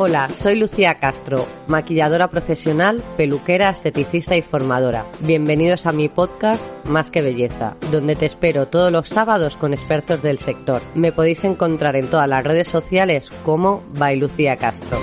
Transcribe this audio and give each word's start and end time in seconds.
Hola, 0.00 0.28
soy 0.36 0.54
Lucía 0.54 1.00
Castro, 1.00 1.44
maquilladora 1.66 2.30
profesional, 2.30 3.02
peluquera, 3.16 3.68
esteticista 3.70 4.36
y 4.36 4.42
formadora. 4.42 5.04
Bienvenidos 5.18 5.86
a 5.86 5.92
mi 5.92 6.08
podcast 6.08 6.64
Más 6.86 7.10
que 7.10 7.20
Belleza, 7.20 7.74
donde 7.90 8.14
te 8.14 8.26
espero 8.26 8.68
todos 8.68 8.92
los 8.92 9.08
sábados 9.08 9.56
con 9.56 9.74
expertos 9.74 10.22
del 10.22 10.38
sector. 10.38 10.82
Me 10.94 11.10
podéis 11.10 11.42
encontrar 11.42 11.96
en 11.96 12.08
todas 12.08 12.28
las 12.28 12.44
redes 12.44 12.68
sociales 12.68 13.28
como 13.44 13.82
by 13.94 14.20
Castro. 14.56 15.00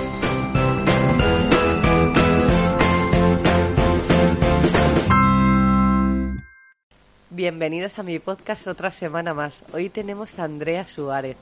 Bienvenidos 7.28 7.98
a 7.98 8.02
mi 8.02 8.18
podcast 8.18 8.66
otra 8.66 8.90
semana 8.90 9.34
más. 9.34 9.62
Hoy 9.74 9.90
tenemos 9.90 10.38
a 10.38 10.44
Andrea 10.44 10.86
Suárez. 10.86 11.36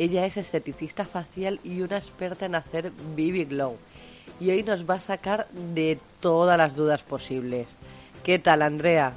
Ella 0.00 0.24
es 0.24 0.38
esteticista 0.38 1.04
facial 1.04 1.60
y 1.62 1.82
una 1.82 1.98
experta 1.98 2.46
en 2.46 2.54
hacer 2.54 2.90
BB 2.90 3.50
Glow. 3.50 3.76
Y 4.40 4.50
hoy 4.50 4.62
nos 4.62 4.88
va 4.88 4.94
a 4.94 5.00
sacar 5.00 5.46
de 5.50 5.98
todas 6.20 6.56
las 6.56 6.74
dudas 6.74 7.02
posibles. 7.02 7.68
¿Qué 8.24 8.38
tal, 8.38 8.62
Andrea? 8.62 9.12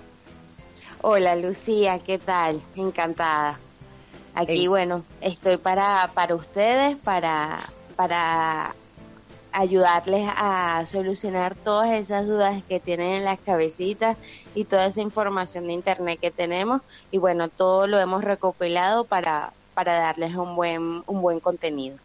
Hola, 1.02 1.38
Lucía, 1.38 2.00
¿qué 2.00 2.20
tal? 2.20 2.60
Encantada. 2.76 3.60
Aquí, 4.36 4.68
bueno, 4.68 5.06
estoy 5.22 5.56
para, 5.56 6.12
para 6.14 6.36
ustedes, 6.36 6.98
para, 6.98 7.70
para 7.96 8.76
ayudarles 9.54 10.30
a 10.36 10.86
solucionar 10.86 11.56
todas 11.56 11.92
esas 11.92 12.28
dudas 12.28 12.62
que 12.68 12.82
tienen 12.82 13.14
en 13.14 13.24
las 13.24 13.40
cabecitas 13.40 14.18
y 14.54 14.66
toda 14.66 14.88
esa 14.88 15.00
información 15.00 15.66
de 15.68 15.74
internet 15.76 16.20
que 16.20 16.30
tenemos. 16.30 16.82
Y 17.10 17.20
bueno, 17.20 17.48
todo 17.48 17.88
lo 17.88 18.02
hemos 18.02 18.22
recopilado 18.22 19.06
para, 19.06 19.54
para 19.74 20.00
darles 20.00 20.36
un 20.36 20.56
buen, 20.56 21.04
un 21.06 21.22
buen 21.22 21.40
contenido. 21.40 21.98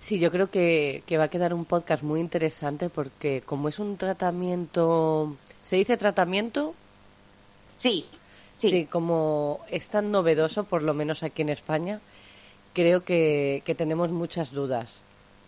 Sí, 0.00 0.18
yo 0.18 0.30
creo 0.30 0.50
que, 0.50 1.02
que 1.06 1.16
va 1.16 1.24
a 1.24 1.28
quedar 1.28 1.54
un 1.54 1.64
podcast 1.64 2.02
muy 2.02 2.20
interesante 2.20 2.90
porque 2.90 3.42
como 3.44 3.68
es 3.68 3.78
un 3.78 3.96
tratamiento, 3.96 5.36
¿se 5.62 5.76
dice 5.76 5.96
tratamiento? 5.96 6.74
Sí, 7.78 8.04
sí. 8.58 8.70
Sí, 8.70 8.84
como 8.84 9.60
es 9.70 9.88
tan 9.88 10.10
novedoso, 10.10 10.64
por 10.64 10.82
lo 10.82 10.92
menos 10.92 11.22
aquí 11.22 11.42
en 11.42 11.48
España, 11.48 12.00
creo 12.74 13.02
que, 13.02 13.62
que 13.64 13.74
tenemos 13.74 14.10
muchas 14.10 14.52
dudas. 14.52 15.00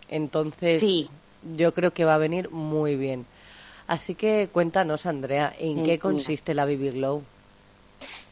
Entonces, 0.09 0.79
sí. 0.79 1.09
yo 1.55 1.73
creo 1.73 1.91
que 1.91 2.05
va 2.05 2.15
a 2.15 2.19
venir 2.19 2.49
muy 2.49 2.95
bien. 2.95 3.27
Así 3.87 4.15
que 4.15 4.49
cuéntanos, 4.51 5.05
Andrea, 5.05 5.55
¿en 5.57 5.85
qué 5.85 5.99
consiste 5.99 6.53
la 6.53 6.65
Baby 6.65 6.91
Glow? 6.91 7.23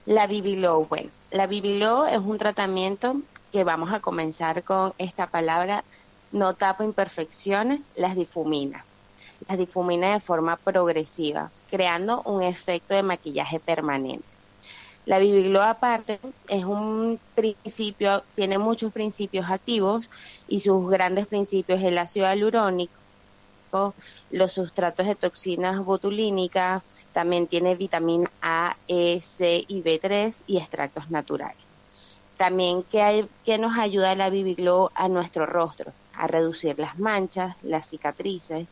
La 0.06 0.28
Baby 0.28 0.58
Glow, 0.58 0.88
bueno, 0.88 1.12
la 1.32 1.48
Baby 1.48 1.78
Glow 1.80 2.06
es 2.06 2.20
un 2.20 2.38
tratamiento 2.38 3.22
que 3.52 3.64
vamos 3.64 3.92
a 3.94 4.00
comenzar 4.02 4.64
con 4.64 4.94
esta 4.98 5.30
palabra, 5.30 5.86
no 6.32 6.56
tapa 6.56 6.84
imperfecciones, 6.86 7.90
las 7.96 8.16
difumina. 8.16 8.88
Las 9.48 9.58
difumina 9.58 10.14
de 10.14 10.20
forma 10.22 10.58
progresiva, 10.58 11.54
creando 11.68 12.22
un 12.24 12.42
efecto 12.44 12.96
de 12.96 13.04
maquillaje 13.04 13.60
permanente. 13.60 14.28
La 15.06 15.20
Glow 15.20 15.62
aparte 15.62 16.20
es 16.48 16.66
un 16.66 17.22
principio, 17.36 18.26
tiene 18.36 18.58
muchos 18.58 18.92
principios 18.92 19.46
activos 19.50 20.10
y 20.48 20.62
sus 20.62 20.90
grandes 20.90 21.28
principios 21.28 21.80
es 21.80 21.86
el 21.88 21.98
ácido 22.00 22.26
hialurónico, 22.28 23.00
los 24.32 24.54
sustratos 24.54 25.06
de 25.06 25.16
toxinas 25.16 25.84
botulínicas, 25.84 26.84
también 27.14 27.48
tiene 27.48 27.76
vitamina 27.76 28.30
A, 28.42 28.78
E, 28.88 29.22
C 29.22 29.64
y 29.68 29.82
B3 29.82 30.36
y 30.48 30.58
extractos 30.58 31.10
naturales. 31.10 31.58
También 32.38 32.84
que, 32.84 33.02
hay, 33.02 33.30
que 33.46 33.58
nos 33.58 33.78
ayuda 33.78 34.16
la 34.16 34.30
Glow 34.30 34.90
a 34.94 35.08
nuestro 35.08 35.46
rostro, 35.46 35.94
a 36.14 36.28
reducir 36.28 36.78
las 36.78 37.00
manchas, 37.00 37.56
las 37.64 37.88
cicatrices, 37.88 38.68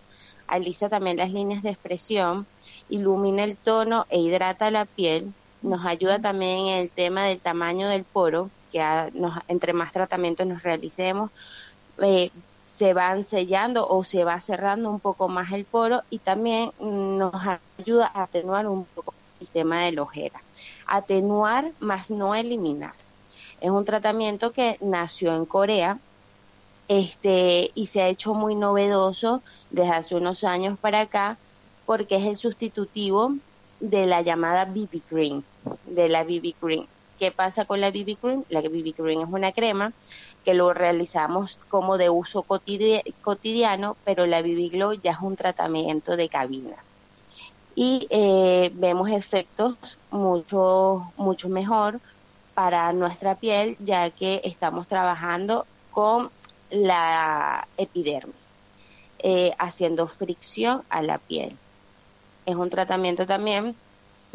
alisa 0.48 0.90
también 0.90 1.18
las 1.18 1.32
líneas 1.32 1.64
de 1.64 1.70
expresión, 1.70 2.46
ilumina 2.90 3.44
el 3.44 3.56
tono 3.56 4.06
e 4.10 4.20
hidrata 4.20 4.70
la 4.72 4.86
piel, 4.86 5.34
nos 5.62 5.86
ayuda 5.86 6.20
también 6.20 6.68
en 6.68 6.78
el 6.84 6.90
tema 6.90 7.24
del 7.24 7.42
tamaño 7.42 7.88
del 7.88 8.04
poro, 8.04 8.50
que 8.72 8.82
nos, 9.14 9.40
entre 9.48 9.72
más 9.72 9.92
tratamientos 9.92 10.46
nos 10.46 10.64
realicemos, 10.64 11.32
eh, 12.02 12.32
se 12.74 12.94
van 12.96 13.24
sellando 13.24 13.88
o 13.88 14.04
se 14.04 14.24
va 14.24 14.40
cerrando 14.40 14.90
un 14.90 15.00
poco 15.00 15.28
más 15.28 15.52
el 15.52 15.64
poro 15.64 16.02
y 16.10 16.18
también 16.18 16.72
nos 16.80 17.36
ayuda 17.78 18.12
a 18.12 18.24
atenuar 18.24 18.68
un 18.68 18.86
poco 18.86 19.14
el 19.40 19.48
tema 19.48 19.82
de 19.82 19.92
la 19.92 20.02
ojera. 20.02 20.42
Atenuar 20.88 21.72
más 21.80 22.10
no 22.10 22.34
eliminar. 22.34 22.94
Es 23.62 23.70
un 23.70 23.86
tratamiento 23.86 24.52
que 24.52 24.78
nació 24.82 25.36
en 25.36 25.46
Corea 25.46 26.00
este, 26.88 27.70
y 27.76 27.88
se 27.88 28.02
ha 28.02 28.08
hecho 28.08 28.34
muy 28.34 28.56
novedoso 28.56 29.44
desde 29.70 29.92
hace 29.92 30.16
unos 30.16 30.44
años 30.44 30.80
para 30.80 31.02
acá 31.02 31.38
porque 31.86 32.16
es 32.16 32.26
el 32.26 32.38
sustitutivo 32.38 33.36
de 33.80 34.08
la 34.08 34.24
llamada 34.24 34.66
BB 34.66 35.02
Cream, 35.08 35.44
de 35.86 36.10
la 36.10 36.24
BB 36.24 36.56
Cream. 36.60 36.88
¿Qué 37.20 37.32
pasa 37.32 37.66
con 37.66 37.82
la 37.82 37.92
BB 37.92 38.18
Cream? 38.20 38.44
La 38.50 38.62
BB 38.62 38.96
Cream 38.96 39.22
es 39.22 39.30
una 39.30 39.52
crema 39.52 39.94
que 40.44 40.54
lo 40.54 40.74
realizamos 40.74 41.60
como 41.70 41.98
de 41.98 42.10
uso 42.10 42.44
cotidiano, 42.44 43.98
pero 44.04 44.26
la 44.26 44.42
BB 44.42 44.72
Glow 44.72 44.94
ya 44.94 45.12
es 45.12 45.20
un 45.22 45.36
tratamiento 45.36 46.16
de 46.18 46.30
cabina. 46.30 46.76
Y 47.76 48.08
eh, 48.10 48.72
vemos 48.76 49.10
efectos 49.10 49.98
mucho, 50.12 51.12
mucho 51.18 51.50
mejor 51.50 52.00
para 52.54 52.94
nuestra 52.94 53.36
piel, 53.36 53.78
ya 53.80 54.10
que 54.12 54.42
estamos 54.44 54.88
trabajando 54.88 55.66
con 55.92 56.30
la 56.70 57.68
epidermis, 57.78 58.36
eh, 59.20 59.54
haciendo 59.58 60.08
fricción 60.08 60.84
a 60.90 61.02
la 61.02 61.18
piel. 61.18 61.58
Es 62.46 62.56
un 62.56 62.70
tratamiento 62.70 63.26
también 63.26 63.76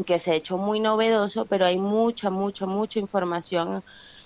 que 0.06 0.18
se 0.18 0.32
ha 0.32 0.34
hecho 0.34 0.56
muy 0.56 0.80
novedoso, 0.80 1.44
pero 1.46 1.66
hay 1.66 1.78
mucha, 1.78 2.30
mucha, 2.30 2.66
mucha 2.66 2.98
información 2.98 3.82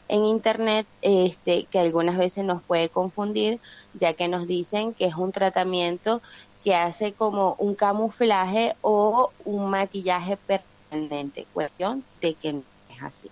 en 0.09 0.25
internet 0.25 0.87
este, 1.01 1.65
que 1.65 1.79
algunas 1.79 2.19
veces 2.19 2.45
nos 2.45 2.63
puede 2.63 2.89
confundir, 2.89 3.61
ya 3.95 4.15
que 4.15 4.29
nos 4.29 4.47
dicen 4.47 4.95
que 4.95 5.07
es 5.07 5.15
un 5.15 5.33
tratamiento 5.33 6.21
que 6.65 6.75
hace 6.75 7.13
como 7.13 7.57
un 7.59 7.75
camuflaje 7.75 8.77
o 8.83 9.31
un 9.45 9.71
maquillaje 9.71 10.37
permanente. 10.37 11.47
Cuestión 11.53 12.05
de 12.21 12.35
que 12.35 12.53
no 12.53 12.63
es 12.95 13.03
así. 13.03 13.31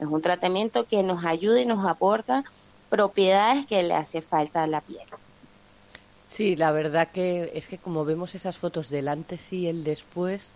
Es 0.00 0.06
un 0.06 0.22
tratamiento 0.22 0.84
que 0.84 1.02
nos 1.02 1.24
ayuda 1.24 1.60
y 1.60 1.66
nos 1.66 1.86
aporta 1.86 2.44
propiedades 2.90 3.66
que 3.66 3.82
le 3.82 3.94
hace 3.94 4.20
falta 4.20 4.64
a 4.64 4.66
la 4.66 4.80
piel. 4.80 5.06
Sí, 6.26 6.56
la 6.56 6.72
verdad 6.72 7.08
que 7.08 7.52
es 7.54 7.68
que 7.68 7.78
como 7.78 8.04
vemos 8.04 8.34
esas 8.34 8.56
fotos 8.56 8.88
del 8.88 9.08
antes 9.08 9.52
y 9.52 9.66
el 9.68 9.84
después, 9.84 10.52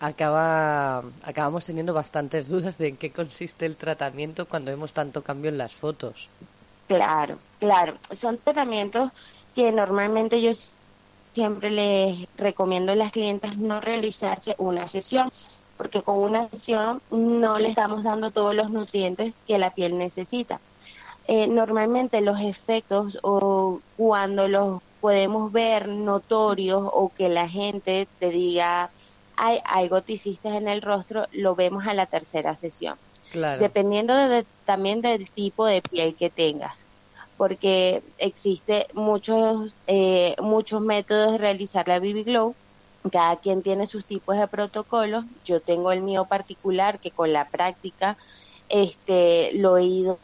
acaba, 0.00 0.98
acabamos 1.24 1.64
teniendo 1.64 1.94
bastantes 1.94 2.48
dudas 2.48 2.78
de 2.78 2.88
en 2.88 2.96
qué 2.96 3.10
consiste 3.10 3.66
el 3.66 3.76
tratamiento 3.76 4.46
cuando 4.46 4.70
vemos 4.70 4.92
tanto 4.92 5.22
cambio 5.22 5.50
en 5.50 5.58
las 5.58 5.74
fotos. 5.74 6.28
Claro, 6.88 7.38
claro. 7.58 7.94
Son 8.20 8.38
tratamientos 8.38 9.10
que 9.54 9.72
normalmente 9.72 10.40
yo 10.40 10.52
siempre 11.34 11.70
les 11.70 12.28
recomiendo 12.36 12.92
a 12.92 12.96
las 12.96 13.12
clientes 13.12 13.56
no 13.58 13.80
realizarse 13.80 14.54
una 14.58 14.86
sesión, 14.88 15.30
porque 15.76 16.02
con 16.02 16.18
una 16.18 16.48
sesión 16.48 17.02
no 17.10 17.58
le 17.58 17.70
estamos 17.70 18.02
dando 18.04 18.30
todos 18.30 18.54
los 18.54 18.70
nutrientes 18.70 19.34
que 19.46 19.58
la 19.58 19.74
piel 19.74 19.98
necesita. 19.98 20.60
Eh, 21.28 21.46
normalmente 21.48 22.20
los 22.20 22.40
efectos 22.40 23.18
o 23.22 23.80
cuando 23.96 24.46
los 24.46 24.80
podemos 25.00 25.50
ver 25.50 25.88
notorios 25.88 26.82
o 26.84 27.10
que 27.14 27.28
la 27.28 27.48
gente 27.48 28.06
te 28.20 28.30
diga 28.30 28.90
hay 29.36 29.60
algo 29.64 30.02
te 30.02 30.14
hiciste 30.14 30.48
en 30.48 30.68
el 30.68 30.82
rostro, 30.82 31.26
lo 31.32 31.54
vemos 31.54 31.86
a 31.86 31.94
la 31.94 32.06
tercera 32.06 32.56
sesión. 32.56 32.96
Dependiendo 33.58 34.14
de, 34.14 34.46
también 34.64 35.02
del 35.02 35.30
tipo 35.30 35.66
de 35.66 35.82
piel 35.82 36.14
que 36.14 36.30
tengas, 36.30 36.86
porque 37.36 38.02
existe 38.18 38.86
muchos, 38.94 39.74
eh, 39.86 40.36
muchos 40.40 40.80
métodos 40.80 41.32
de 41.32 41.38
realizar 41.38 41.86
la 41.86 41.98
BB 41.98 42.24
Glow. 42.24 42.54
Cada 43.12 43.36
quien 43.36 43.62
tiene 43.62 43.86
sus 43.86 44.04
tipos 44.04 44.36
de 44.38 44.48
protocolos. 44.48 45.24
Yo 45.44 45.60
tengo 45.60 45.92
el 45.92 46.00
mío 46.00 46.24
particular 46.24 46.98
que 46.98 47.10
con 47.10 47.32
la 47.32 47.48
práctica 47.48 48.16
este, 48.68 49.52
lo 49.54 49.76
he 49.76 49.84
ido 49.84 50.18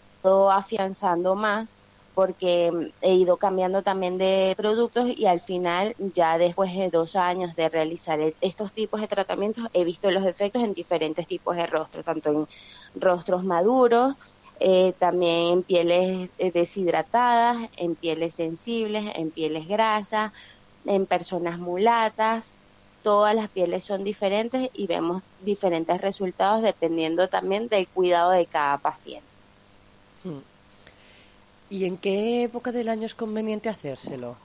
afianzando 0.51 1.35
más 1.35 1.75
porque 2.15 2.71
he 3.01 3.15
ido 3.15 3.39
cambiando 3.39 3.83
también 3.83 4.19
de 4.19 4.55
productos 4.57 5.07
y 5.17 5.27
al 5.27 5.41
final, 5.41 5.95
ya 5.99 6.39
después 6.39 6.75
de 6.75 6.91
dos 6.91 7.17
años 7.17 7.55
de 7.55 7.69
realizar 7.69 8.21
estos 8.41 8.73
tipos 8.73 9.01
de 9.01 9.09
tratamientos, 9.09 9.67
he 9.73 9.85
visto 9.85 10.11
los 10.11 10.27
efectos 10.27 10.63
en 10.63 10.75
diferentes 10.75 11.27
tipos 11.27 11.57
de 11.57 11.67
rostros, 11.67 12.05
tanto 12.05 12.31
en 12.31 12.47
rostros 12.95 13.45
maduros, 13.45 14.15
eh, 14.61 14.95
también 14.99 15.53
en 15.53 15.65
pieles 15.65 16.31
eh, 16.39 16.53
deshidratadas, 16.53 17.69
en 17.77 17.97
pieles 17.97 18.35
sensibles, 18.37 19.05
en 19.17 19.33
pieles 19.33 19.67
grasas, 19.67 20.33
en 20.85 21.07
personas 21.07 21.59
mulatas. 21.59 22.57
Todas 23.03 23.35
las 23.35 23.51
pieles 23.51 23.85
son 23.85 24.05
diferentes 24.05 24.69
y 24.73 24.87
vemos 24.87 25.23
diferentes 25.39 26.01
resultados 26.01 26.63
dependiendo 26.63 27.29
también 27.29 27.69
del 27.69 27.89
cuidado 27.91 28.31
de 28.33 28.47
cada 28.49 28.79
paciente. 28.79 29.37
Hmm. 30.25 30.43
¿Y 31.73 31.87
en 31.87 31.97
qué 31.97 32.43
época 32.43 32.71
del 32.71 32.91
año 32.91 33.07
es 33.07 33.15
conveniente 33.15 33.71
hacérselo? 33.71 34.37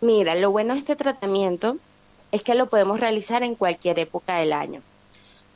Mira, 0.00 0.34
lo 0.34 0.50
bueno 0.50 0.74
de 0.74 0.80
este 0.80 0.96
tratamiento 0.96 1.76
es 2.32 2.42
que 2.42 2.56
lo 2.56 2.66
podemos 2.68 2.98
realizar 2.98 3.44
en 3.44 3.54
cualquier 3.54 4.00
época 4.00 4.38
del 4.38 4.52
año 4.52 4.82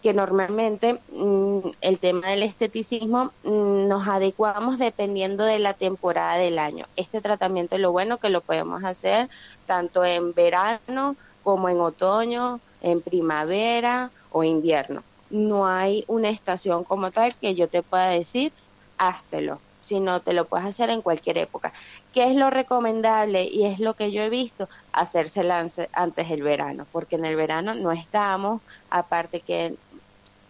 que 0.05 0.15
normalmente 0.15 1.01
mm, 1.11 1.59
el 1.81 1.99
tema 1.99 2.29
del 2.29 2.45
esteticismo 2.45 3.33
mm, 3.43 3.89
nos 3.89 4.07
adecuamos 4.07 4.79
dependiendo 4.79 5.43
de 5.43 5.59
la 5.59 5.75
temporada 5.75 6.37
del 6.37 6.61
año. 6.61 6.87
Este 6.95 7.21
tratamiento 7.21 7.77
lo 7.77 7.91
bueno 7.91 8.19
que 8.19 8.29
lo 8.29 8.41
podemos 8.41 8.85
hacer 8.85 9.29
tanto 9.65 10.05
en 10.05 10.33
verano 10.33 11.17
como 11.43 11.69
en 11.69 11.81
otoño, 11.81 12.61
en 12.83 13.01
primavera 13.01 14.13
o 14.31 14.45
invierno. 14.45 15.03
No 15.29 15.67
hay 15.67 16.05
una 16.07 16.31
estación 16.31 16.85
como 16.85 17.11
tal 17.11 17.35
que 17.35 17.57
yo 17.57 17.67
te 17.67 17.83
pueda 17.83 18.11
decir, 18.11 18.53
háztelo, 18.97 19.59
sino 19.87 20.21
te 20.21 20.33
lo 20.33 20.47
puedes 20.47 20.67
hacer 20.67 20.91
en 20.91 21.01
cualquier 21.01 21.39
época. 21.39 21.73
¿Qué 22.13 22.25
es 22.29 22.35
lo 22.35 22.51
recomendable 22.51 23.45
y 23.45 23.67
es 23.67 23.79
lo 23.79 23.95
que 23.95 24.11
yo 24.11 24.23
he 24.23 24.29
visto? 24.29 24.69
Hacerse 24.93 25.49
antes 25.93 26.29
del 26.29 26.43
verano, 26.43 26.87
porque 26.91 27.15
en 27.15 27.25
el 27.25 27.37
verano 27.37 27.73
no 27.75 27.93
estamos, 27.93 28.61
aparte 28.91 29.41
que 29.41 29.77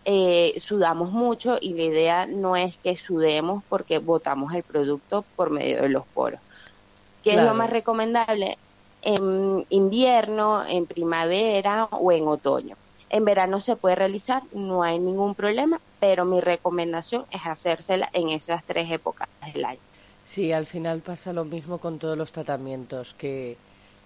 eh, 0.06 0.54
sudamos 0.58 1.10
mucho 1.10 1.58
y 1.60 1.74
la 1.74 1.82
idea 1.82 2.26
no 2.26 2.56
es 2.56 2.78
que 2.78 2.96
sudemos 2.96 3.62
porque 3.68 3.98
botamos 3.98 4.54
el 4.54 4.62
producto 4.62 5.24
por 5.36 5.50
medio 5.50 5.82
de 5.82 5.90
los 5.90 6.06
poros. 6.06 6.40
¿Qué 7.22 7.34
es 7.34 7.42
lo 7.42 7.52
más 7.54 7.68
recomendable? 7.68 8.56
En 9.02 9.66
invierno, 9.68 10.64
en 10.64 10.86
primavera 10.86 11.88
o 11.90 12.10
en 12.10 12.26
otoño. 12.26 12.76
En 13.10 13.24
verano 13.24 13.60
se 13.60 13.76
puede 13.76 13.94
realizar, 13.94 14.42
no 14.52 14.82
hay 14.82 14.98
ningún 14.98 15.34
problema, 15.34 15.80
pero 16.00 16.24
mi 16.24 16.40
recomendación 16.40 17.24
es 17.30 17.40
hacérsela 17.42 18.10
en 18.12 18.30
esas 18.30 18.64
tres 18.64 18.90
épocas 18.90 19.28
del 19.52 19.64
año. 19.64 19.80
Sí, 20.24 20.52
al 20.52 20.66
final 20.66 21.00
pasa 21.00 21.32
lo 21.32 21.44
mismo 21.44 21.78
con 21.78 21.98
todos 21.98 22.18
los 22.18 22.32
tratamientos, 22.32 23.14
que 23.14 23.56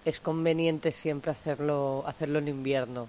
es 0.05 0.19
conveniente 0.19 0.91
siempre 0.91 1.31
hacerlo, 1.31 2.03
hacerlo 2.05 2.39
en 2.39 2.47
invierno, 2.47 3.07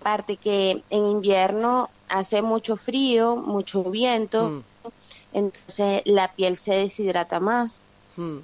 Aparte 0.00 0.36
que 0.36 0.82
en 0.90 1.06
invierno 1.06 1.90
hace 2.08 2.40
mucho 2.42 2.76
frío, 2.76 3.34
mucho 3.36 3.82
viento, 3.84 4.50
mm. 4.50 4.62
entonces 5.32 6.02
la 6.04 6.32
piel 6.32 6.56
se 6.56 6.74
deshidrata 6.74 7.40
más. 7.40 7.82
Mm, 8.16 8.38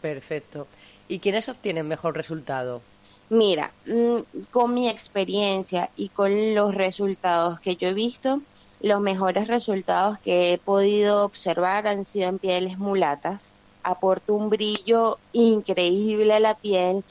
perfecto. 0.00 0.66
¿Y 1.06 1.20
quiénes 1.20 1.48
obtienen 1.48 1.86
mejor 1.86 2.16
resultado? 2.16 2.82
Mira, 3.28 3.74
mm, 3.86 4.44
con 4.50 4.74
mi 4.74 4.88
experiencia 4.88 5.90
y 5.96 6.10
con 6.10 6.54
los 6.54 6.74
resultados 6.74 7.60
que 7.60 7.76
yo 7.76 7.88
he 7.88 7.94
visto, 7.94 8.42
los 8.80 9.00
mejores 9.00 9.48
resultados 9.48 10.18
que 10.20 10.52
he 10.52 10.58
podido 10.58 11.24
observar 11.24 11.86
han 11.86 12.04
sido 12.04 12.28
en 12.28 12.38
pieles 12.38 12.78
mulatas. 12.78 13.56
Aporta 13.82 14.32
un 14.32 14.50
brillo 14.50 15.20
increíble 15.32 16.34
a 16.34 16.40
la 16.40 16.54
piel 16.58 17.04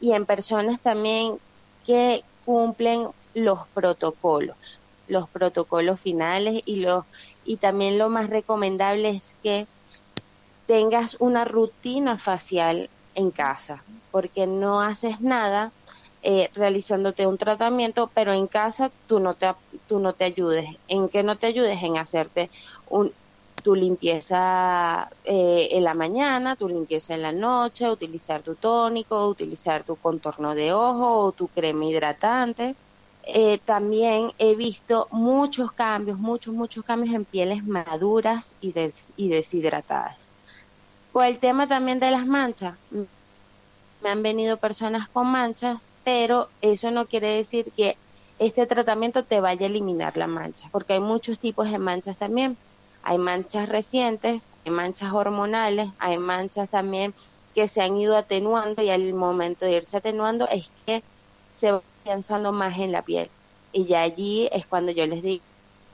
y 0.00 0.12
en 0.12 0.26
personas 0.26 0.80
también 0.82 1.38
que 1.84 2.24
cumplen 2.44 3.08
los 3.34 3.68
protocolos, 3.74 4.56
los 5.06 5.28
protocolos 5.30 6.00
finales 6.00 6.62
y 6.66 6.76
los 6.80 7.04
y 7.44 7.58
también 7.58 7.98
lo 7.98 8.08
más 8.10 8.28
recomendable 8.30 9.10
es 9.10 9.36
que 9.42 9.68
tengas 10.66 11.16
una 11.20 11.44
rutina 11.44 12.18
facial 12.18 12.90
en 13.18 13.30
casa, 13.32 13.86
porque 14.10 14.46
no 14.46 14.80
haces 14.82 15.20
nada 15.20 15.74
eh, 16.22 16.50
realizándote 16.54 17.26
un 17.26 17.38
tratamiento, 17.38 18.10
pero 18.14 18.32
en 18.32 18.48
casa 18.48 18.92
tú 19.06 19.20
no 19.20 19.34
te 19.36 19.54
tú 19.86 20.00
no 20.00 20.14
te 20.14 20.24
ayudes. 20.24 20.66
¿En 20.86 21.08
qué 21.08 21.22
no 21.22 21.38
te 21.38 21.46
ayudes? 21.48 21.82
En 21.82 21.96
hacerte 21.98 22.50
un 22.86 23.14
tu 23.62 23.74
limpieza 23.74 25.08
eh, 25.24 25.68
en 25.72 25.84
la 25.84 25.94
mañana, 25.94 26.56
tu 26.56 26.68
limpieza 26.68 27.14
en 27.14 27.22
la 27.22 27.32
noche, 27.32 27.90
utilizar 27.90 28.42
tu 28.42 28.56
tónico, 28.56 29.28
utilizar 29.28 29.84
tu 29.84 29.96
contorno 29.98 30.54
de 30.54 30.72
ojo 30.72 31.24
o 31.26 31.32
tu 31.32 31.48
crema 31.50 31.84
hidratante 31.86 32.76
eh, 33.22 33.58
también 33.64 34.32
he 34.38 34.54
visto 34.56 35.06
muchos 35.10 35.72
cambios, 35.72 36.18
muchos, 36.18 36.54
muchos 36.54 36.82
cambios 36.84 37.14
en 37.14 37.26
pieles 37.26 37.62
maduras 37.64 38.54
y, 38.60 38.72
y 39.16 39.28
deshidratadas. 39.28 40.27
El 41.22 41.38
tema 41.38 41.66
también 41.66 42.00
de 42.00 42.10
las 42.10 42.26
manchas, 42.26 42.76
me 44.02 44.10
han 44.10 44.22
venido 44.22 44.56
personas 44.56 45.08
con 45.08 45.26
manchas, 45.26 45.80
pero 46.04 46.48
eso 46.60 46.90
no 46.90 47.06
quiere 47.06 47.28
decir 47.28 47.72
que 47.72 47.96
este 48.38 48.66
tratamiento 48.66 49.24
te 49.24 49.40
vaya 49.40 49.66
a 49.66 49.68
eliminar 49.68 50.16
la 50.16 50.26
mancha, 50.26 50.68
porque 50.70 50.92
hay 50.94 51.00
muchos 51.00 51.38
tipos 51.38 51.70
de 51.70 51.78
manchas 51.78 52.16
también. 52.16 52.56
Hay 53.02 53.18
manchas 53.18 53.68
recientes, 53.68 54.48
hay 54.64 54.70
manchas 54.70 55.12
hormonales, 55.12 55.90
hay 55.98 56.18
manchas 56.18 56.68
también 56.68 57.14
que 57.54 57.68
se 57.68 57.80
han 57.80 57.96
ido 57.96 58.16
atenuando 58.16 58.82
y 58.82 58.90
al 58.90 59.12
momento 59.14 59.64
de 59.64 59.72
irse 59.72 59.96
atenuando 59.96 60.48
es 60.48 60.70
que 60.86 61.02
se 61.54 61.72
va 61.72 61.82
afianzando 62.02 62.52
más 62.52 62.78
en 62.78 62.92
la 62.92 63.02
piel. 63.02 63.28
Y 63.72 63.86
ya 63.86 64.02
allí 64.02 64.48
es 64.52 64.66
cuando 64.66 64.92
yo 64.92 65.06
les 65.06 65.22
digo, 65.22 65.44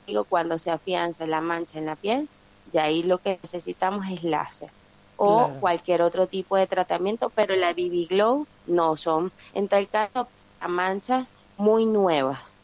digo, 0.06 0.24
cuando 0.24 0.58
se 0.58 0.70
afianza 0.70 1.26
la 1.26 1.40
mancha 1.40 1.78
en 1.78 1.86
la 1.86 1.96
piel, 1.96 2.28
ya 2.70 2.84
ahí 2.84 3.02
lo 3.02 3.18
que 3.18 3.38
necesitamos 3.42 4.06
es 4.10 4.22
láser 4.24 4.70
o 5.16 5.50
cualquier 5.60 6.02
otro 6.02 6.26
tipo 6.26 6.56
de 6.56 6.66
tratamiento, 6.66 7.30
pero 7.30 7.54
la 7.56 7.72
BB 7.72 8.08
Glow 8.08 8.46
no 8.66 8.96
son, 8.96 9.32
en 9.54 9.68
tal 9.68 9.88
caso, 9.88 10.28
manchas 10.66 11.28
muy 11.56 11.86
nuevas, 11.86 12.56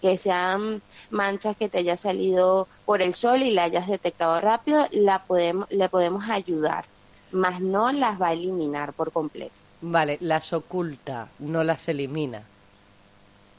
que 0.00 0.18
sean 0.18 0.82
manchas 1.10 1.56
que 1.56 1.68
te 1.68 1.78
haya 1.78 1.96
salido 1.96 2.68
por 2.84 3.02
el 3.02 3.14
sol 3.14 3.42
y 3.42 3.52
la 3.52 3.64
hayas 3.64 3.88
detectado 3.88 4.40
rápido, 4.40 4.86
la 4.92 5.24
podemos, 5.24 5.70
le 5.70 5.88
podemos 5.88 6.28
ayudar, 6.28 6.84
más 7.32 7.60
no 7.60 7.92
las 7.92 8.20
va 8.20 8.28
a 8.28 8.32
eliminar 8.32 8.92
por 8.92 9.12
completo. 9.12 9.54
Vale, 9.80 10.18
las 10.20 10.52
oculta, 10.52 11.28
no 11.38 11.62
las 11.64 11.88
elimina. 11.88 12.42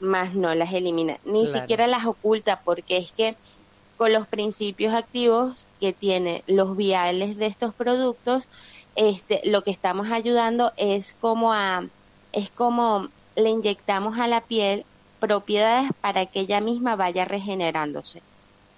Más 0.00 0.34
no 0.34 0.54
las 0.54 0.72
elimina, 0.72 1.18
ni 1.24 1.46
siquiera 1.46 1.86
las 1.86 2.06
oculta, 2.06 2.60
porque 2.64 2.98
es 2.98 3.12
que 3.12 3.36
con 3.98 4.12
los 4.12 4.26
principios 4.26 4.94
activos 4.94 5.64
que 5.80 5.92
tiene 5.92 6.44
los 6.46 6.76
viales 6.76 7.36
de 7.36 7.46
estos 7.46 7.74
productos, 7.74 8.44
este, 8.96 9.42
lo 9.44 9.62
que 9.62 9.70
estamos 9.70 10.10
ayudando 10.10 10.72
es 10.76 11.14
como 11.20 11.52
a, 11.52 11.84
es 12.32 12.50
como 12.50 13.08
le 13.36 13.50
inyectamos 13.50 14.18
a 14.18 14.26
la 14.26 14.40
piel 14.40 14.84
propiedades 15.20 15.90
para 16.00 16.26
que 16.26 16.40
ella 16.40 16.60
misma 16.60 16.96
vaya 16.96 17.24
regenerándose. 17.24 18.22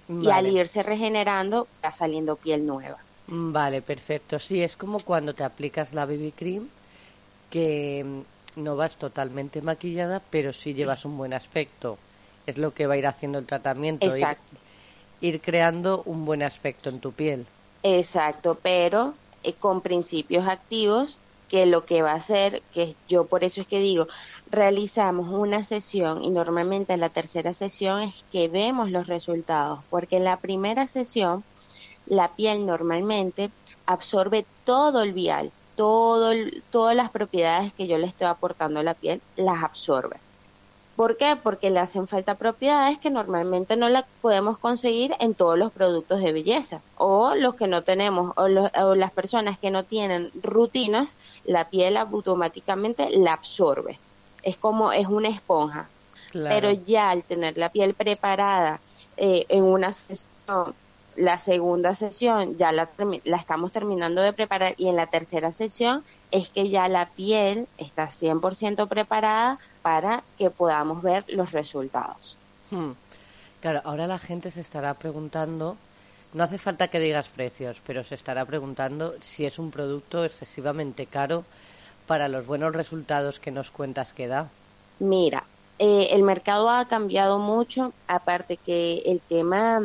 Y 0.09 0.29
al 0.31 0.49
irse 0.49 0.83
regenerando, 0.83 1.69
va 1.85 1.93
saliendo 1.93 2.35
piel 2.35 2.67
nueva. 2.67 2.99
Vale, 3.29 3.81
perfecto. 3.81 4.41
Sí, 4.41 4.61
es 4.61 4.75
como 4.75 4.99
cuando 4.99 5.35
te 5.35 5.45
aplicas 5.45 5.93
la 5.93 6.05
BB 6.05 6.33
cream 6.35 6.69
que 7.49 8.05
mm, 8.05 8.61
no 8.61 8.75
vas 8.75 8.97
totalmente 8.97 9.63
maquillada, 9.63 10.21
pero 10.31 10.53
sí 10.53 10.75
llevas 10.75 11.05
un 11.05 11.17
buen 11.17 11.33
aspecto. 11.33 11.97
Es 12.45 12.59
lo 12.59 12.75
que 12.75 12.89
va 12.89 12.95
a 12.95 12.97
ir 12.97 13.07
haciendo 13.07 13.39
el 13.39 13.47
tratamiento, 13.47 14.17
ir, 14.17 14.27
ir, 15.21 15.41
creando 15.41 16.03
un 16.07 16.25
buen 16.25 16.43
aspecto 16.43 16.89
en 16.89 17.01
tu 17.01 17.13
piel. 17.13 17.47
Exacto, 17.83 18.59
pero 18.61 19.15
eh, 19.43 19.55
con 19.55 19.81
principios 19.81 20.47
activos 20.47 21.19
que 21.49 21.67
lo 21.67 21.85
que 21.85 22.03
va 22.03 22.13
a 22.13 22.17
hacer, 22.17 22.63
que 22.73 22.95
yo 23.09 23.27
por 23.27 23.43
eso 23.43 23.61
es 23.61 23.67
que 23.67 23.81
digo, 23.81 24.07
realizamos 24.51 25.29
una 25.29 25.65
sesión 25.65 26.23
y 26.23 26.31
normalmente 26.31 26.93
en 26.93 27.01
la 27.01 27.09
tercera 27.09 27.55
sesión 27.55 28.03
es 28.03 28.25
que 28.31 28.49
vemos 28.49 28.91
los 28.91 29.09
resultados, 29.09 29.81
porque 29.91 30.19
en 30.19 30.25
la 30.25 30.37
primera 30.37 30.87
sesión 30.87 31.43
la 32.07 32.35
piel 32.37 32.67
normalmente 32.67 33.51
absorbe 33.87 34.47
todo 34.65 35.03
el 35.03 35.13
vial, 35.13 35.51
todo, 35.75 36.33
todas 36.71 36.95
las 36.95 37.11
propiedades 37.11 37.73
que 37.73 37.89
yo 37.89 37.99
le 37.99 38.07
estoy 38.07 38.29
aportando 38.29 38.81
a 38.81 38.85
la 38.85 38.95
piel 38.95 39.21
las 39.37 39.65
absorbe. 39.65 40.19
¿Por 41.01 41.17
qué? 41.17 41.35
Porque 41.43 41.71
le 41.71 41.81
hacen 41.81 42.07
falta 42.09 42.35
propiedades 42.35 42.99
que 42.99 43.09
normalmente 43.09 43.75
no 43.75 43.89
las 43.89 44.05
podemos 44.21 44.59
conseguir 44.59 45.15
en 45.19 45.33
todos 45.33 45.59
los 45.59 45.73
productos 45.73 46.21
de 46.21 46.31
belleza. 46.31 46.83
O 46.99 47.35
los 47.35 47.55
que 47.55 47.69
no 47.69 47.83
tenemos, 47.85 48.35
o, 48.37 48.49
las 48.49 49.11
personas 49.11 49.59
que 49.59 49.71
no 49.71 49.85
tienen 49.85 50.31
rutinas, 50.43 51.17
la 51.47 51.71
piel 51.71 51.97
automáticamente 51.97 53.09
la 53.17 53.33
absorbe. 53.33 53.99
Es 54.43 54.59
como, 54.59 54.93
es 54.93 55.07
una 55.07 55.31
esponja. 55.31 55.89
Pero 56.35 56.71
ya 56.71 57.09
al 57.09 57.25
tener 57.25 57.57
la 57.57 57.71
piel 57.71 57.95
preparada 57.95 58.79
eh, 59.17 59.47
en 59.49 59.65
una 59.65 59.93
sesión 59.93 60.75
la 61.17 61.39
segunda 61.39 61.95
sesión 61.95 62.57
ya 62.57 62.73
la, 62.73 62.89
la 63.25 63.37
estamos 63.37 63.73
terminando 63.73 64.23
de 64.23 64.33
preparar 64.33 64.75
y 64.77 64.89
en 64.89 64.97
la 64.97 65.07
tercera 65.07 65.51
sesión 65.53 66.05
es 66.31 66.49
que 66.49 66.69
ya 66.69 66.89
la 66.89 67.07
piel 67.07 67.67
está 67.79 68.09
100% 68.09 68.87
preparada 68.87 69.59
para 69.83 70.23
que 70.39 70.51
podamos 70.51 71.03
ver 71.03 71.25
los 71.29 71.53
resultados. 71.53 72.37
Hmm. 72.71 72.93
Claro, 73.61 73.81
ahora 73.85 74.07
la 74.07 74.19
gente 74.19 74.51
se 74.51 74.61
estará 74.61 74.95
preguntando, 74.95 75.77
no 76.33 76.45
hace 76.45 76.59
falta 76.59 76.89
que 76.89 77.01
digas 77.01 77.29
precios, 77.29 77.81
pero 77.87 78.05
se 78.05 78.15
estará 78.15 78.45
preguntando 78.45 79.15
si 79.21 79.45
es 79.45 79.59
un 79.59 79.71
producto 79.71 80.25
excesivamente 80.25 81.07
caro 81.07 81.45
para 82.07 82.29
los 82.29 82.47
buenos 82.47 82.75
resultados 82.75 83.39
que 83.39 83.51
nos 83.51 83.71
cuentas 83.71 84.13
que 84.13 84.29
da. 84.29 84.49
Mira, 84.99 85.45
eh, 85.79 86.09
el 86.13 86.23
mercado 86.23 86.71
ha 86.71 86.87
cambiado 86.89 87.39
mucho, 87.39 87.93
aparte 88.07 88.57
que 88.57 89.03
el 89.07 89.21
tema 89.21 89.81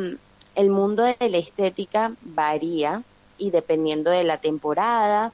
el 0.56 0.70
mundo 0.70 1.04
de 1.04 1.30
la 1.30 1.38
estética 1.38 2.14
varía 2.22 3.04
y 3.38 3.52
dependiendo 3.52 4.10
de 4.12 4.24
la 4.24 4.38
temporada. 4.40 5.32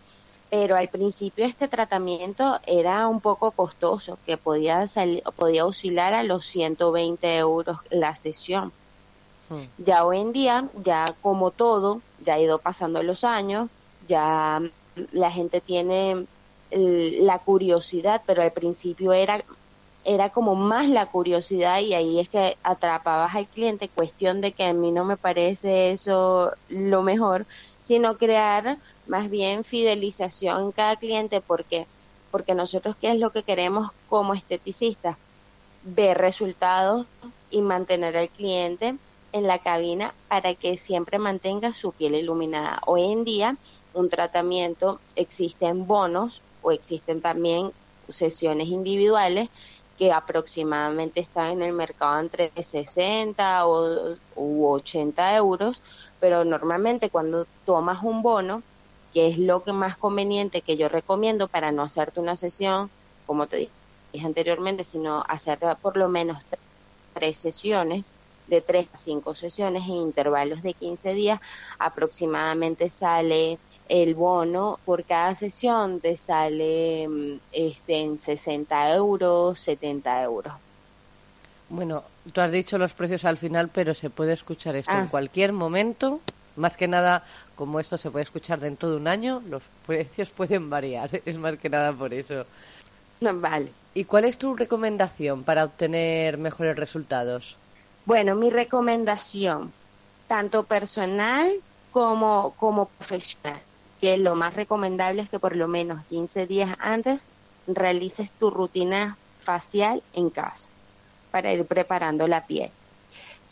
Pero 0.51 0.75
al 0.75 0.89
principio 0.89 1.45
este 1.45 1.67
tratamiento 1.67 2.59
era 2.67 3.07
un 3.07 3.21
poco 3.21 3.51
costoso, 3.51 4.19
que 4.25 4.37
podía, 4.37 4.87
salir, 4.87 5.23
podía 5.35 5.65
oscilar 5.65 6.13
a 6.13 6.21
los 6.23 6.45
120 6.45 7.37
euros 7.37 7.79
la 7.89 8.13
sesión. 8.15 8.71
Hmm. 9.49 9.63
Ya 9.79 10.05
hoy 10.05 10.19
en 10.19 10.33
día, 10.33 10.69
ya 10.83 11.05
como 11.21 11.49
todo, 11.49 12.01
ya 12.23 12.35
ha 12.35 12.39
ido 12.39 12.59
pasando 12.59 13.01
los 13.01 13.23
años, 13.23 13.69
ya 14.07 14.61
la 15.13 15.31
gente 15.31 15.61
tiene 15.61 16.27
la 16.69 17.39
curiosidad, 17.39 18.21
pero 18.25 18.43
al 18.43 18.51
principio 18.51 19.13
era 19.13 19.43
era 20.03 20.29
como 20.29 20.55
más 20.55 20.87
la 20.89 21.05
curiosidad 21.05 21.79
y 21.79 21.93
ahí 21.93 22.19
es 22.19 22.29
que 22.29 22.57
atrapabas 22.63 23.35
al 23.35 23.47
cliente, 23.47 23.89
cuestión 23.89 24.41
de 24.41 24.51
que 24.51 24.63
a 24.63 24.73
mí 24.73 24.91
no 24.91 25.05
me 25.05 25.17
parece 25.17 25.91
eso 25.91 26.53
lo 26.69 27.03
mejor, 27.03 27.45
sino 27.81 28.17
crear 28.17 28.77
más 29.07 29.29
bien 29.29 29.63
fidelización 29.63 30.63
en 30.63 30.71
cada 30.71 30.95
cliente 30.95 31.41
porque 31.41 31.87
porque 32.31 32.55
nosotros 32.55 32.95
qué 32.99 33.11
es 33.11 33.19
lo 33.19 33.31
que 33.31 33.43
queremos 33.43 33.91
como 34.09 34.33
esteticistas 34.33 35.17
ver 35.83 36.17
resultados 36.17 37.05
y 37.49 37.61
mantener 37.61 38.15
al 38.15 38.29
cliente 38.29 38.95
en 39.33 39.47
la 39.47 39.59
cabina 39.59 40.13
para 40.27 40.53
que 40.55 40.77
siempre 40.77 41.17
mantenga 41.17 41.73
su 41.73 41.91
piel 41.91 42.15
iluminada. 42.15 42.81
Hoy 42.85 43.11
en 43.11 43.23
día 43.23 43.57
un 43.93 44.09
tratamiento 44.09 44.99
existen 45.15 45.87
bonos 45.87 46.41
o 46.61 46.71
existen 46.71 47.21
también 47.21 47.71
sesiones 48.09 48.67
individuales 48.67 49.49
que 49.97 50.11
aproximadamente 50.11 51.19
están 51.19 51.51
en 51.51 51.61
el 51.61 51.73
mercado 51.73 52.19
entre 52.19 52.51
60 52.55 53.67
o, 53.67 54.15
u 54.35 54.67
80 54.67 55.35
euros, 55.35 55.81
pero 56.21 56.45
normalmente 56.45 57.09
cuando 57.09 57.45
tomas 57.65 58.01
un 58.03 58.21
bono, 58.21 58.63
que 59.13 59.27
es 59.27 59.37
lo 59.37 59.63
que 59.63 59.73
más 59.73 59.97
conveniente 59.97 60.61
que 60.61 60.77
yo 60.77 60.87
recomiendo 60.87 61.49
para 61.49 61.73
no 61.73 61.83
hacerte 61.83 62.21
una 62.21 62.37
sesión, 62.37 62.89
como 63.25 63.47
te 63.47 63.69
dije 64.13 64.25
anteriormente, 64.25 64.85
sino 64.85 65.25
hacerte 65.27 65.67
por 65.81 65.97
lo 65.97 66.07
menos 66.07 66.41
tres 67.13 67.37
sesiones, 67.37 68.13
de 68.47 68.61
tres 68.61 68.87
a 68.93 68.97
cinco 68.97 69.35
sesiones 69.35 69.83
en 69.83 69.95
intervalos 69.95 70.61
de 70.61 70.73
15 70.73 71.13
días, 71.13 71.41
aproximadamente 71.77 72.89
sale 72.89 73.59
el 73.91 74.15
bono 74.15 74.79
por 74.85 75.03
cada 75.03 75.35
sesión 75.35 75.99
te 75.99 76.15
sale 76.15 77.09
mm, 77.09 77.39
este, 77.51 77.99
en 77.99 78.17
60 78.17 78.93
euros, 78.95 79.59
70 79.59 80.23
euros. 80.23 80.53
Bueno, 81.67 82.01
tú 82.33 82.41
has 82.41 82.51
dicho 82.51 82.77
los 82.77 82.93
precios 82.93 83.25
al 83.25 83.37
final, 83.37 83.69
pero 83.69 83.93
se 83.93 84.09
puede 84.09 84.33
escuchar 84.33 84.75
esto 84.75 84.91
en 84.91 84.97
ah. 84.97 85.07
cualquier 85.09 85.53
momento. 85.53 86.21
Más 86.55 86.75
que 86.75 86.87
nada, 86.87 87.23
como 87.55 87.79
esto 87.79 87.97
se 87.97 88.11
puede 88.11 88.23
escuchar 88.23 88.59
dentro 88.59 88.89
de 88.89 88.97
un 88.97 89.07
año, 89.07 89.41
los 89.47 89.63
precios 89.85 90.29
pueden 90.35 90.69
variar. 90.69 91.21
Es 91.25 91.37
más 91.37 91.57
que 91.57 91.69
nada 91.69 91.93
por 91.93 92.13
eso. 92.13 92.45
vale. 93.19 93.71
¿Y 93.93 94.05
cuál 94.05 94.25
es 94.25 94.37
tu 94.37 94.55
recomendación 94.55 95.43
para 95.43 95.65
obtener 95.65 96.37
mejores 96.37 96.75
resultados? 96.75 97.57
Bueno, 98.05 98.35
mi 98.35 98.49
recomendación, 98.49 99.73
tanto 100.27 100.63
personal 100.63 101.51
como, 101.91 102.55
como 102.57 102.85
profesional 102.85 103.59
que 103.99 104.17
lo 104.17 104.35
más 104.35 104.55
recomendable 104.55 105.21
es 105.21 105.29
que 105.29 105.37
por 105.37 105.55
lo 105.55 105.67
menos 105.67 106.03
15 106.07 106.47
días 106.47 106.75
antes 106.79 107.21
realices 107.67 108.31
tu 108.39 108.49
rutina 108.49 109.15
facial 109.43 110.01
en 110.13 110.31
casa 110.31 110.70
para 111.31 111.53
ir 111.53 111.65
preparando 111.65 112.27
la 112.27 112.45
piel. 112.45 112.71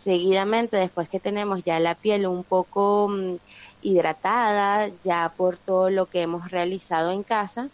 Seguidamente, 0.04 0.78
después 0.78 1.10
que 1.10 1.20
tenemos 1.20 1.64
ya 1.64 1.80
la 1.80 1.96
piel 1.96 2.28
un 2.28 2.44
poco 2.44 3.10
mm, 3.10 3.36
hidratada, 3.82 4.90
ya 5.04 5.34
por 5.36 5.58
todo 5.58 5.90
lo 5.90 6.06
que 6.06 6.22
hemos 6.22 6.52
realizado 6.52 7.12
en 7.12 7.24
casa, 7.24 7.70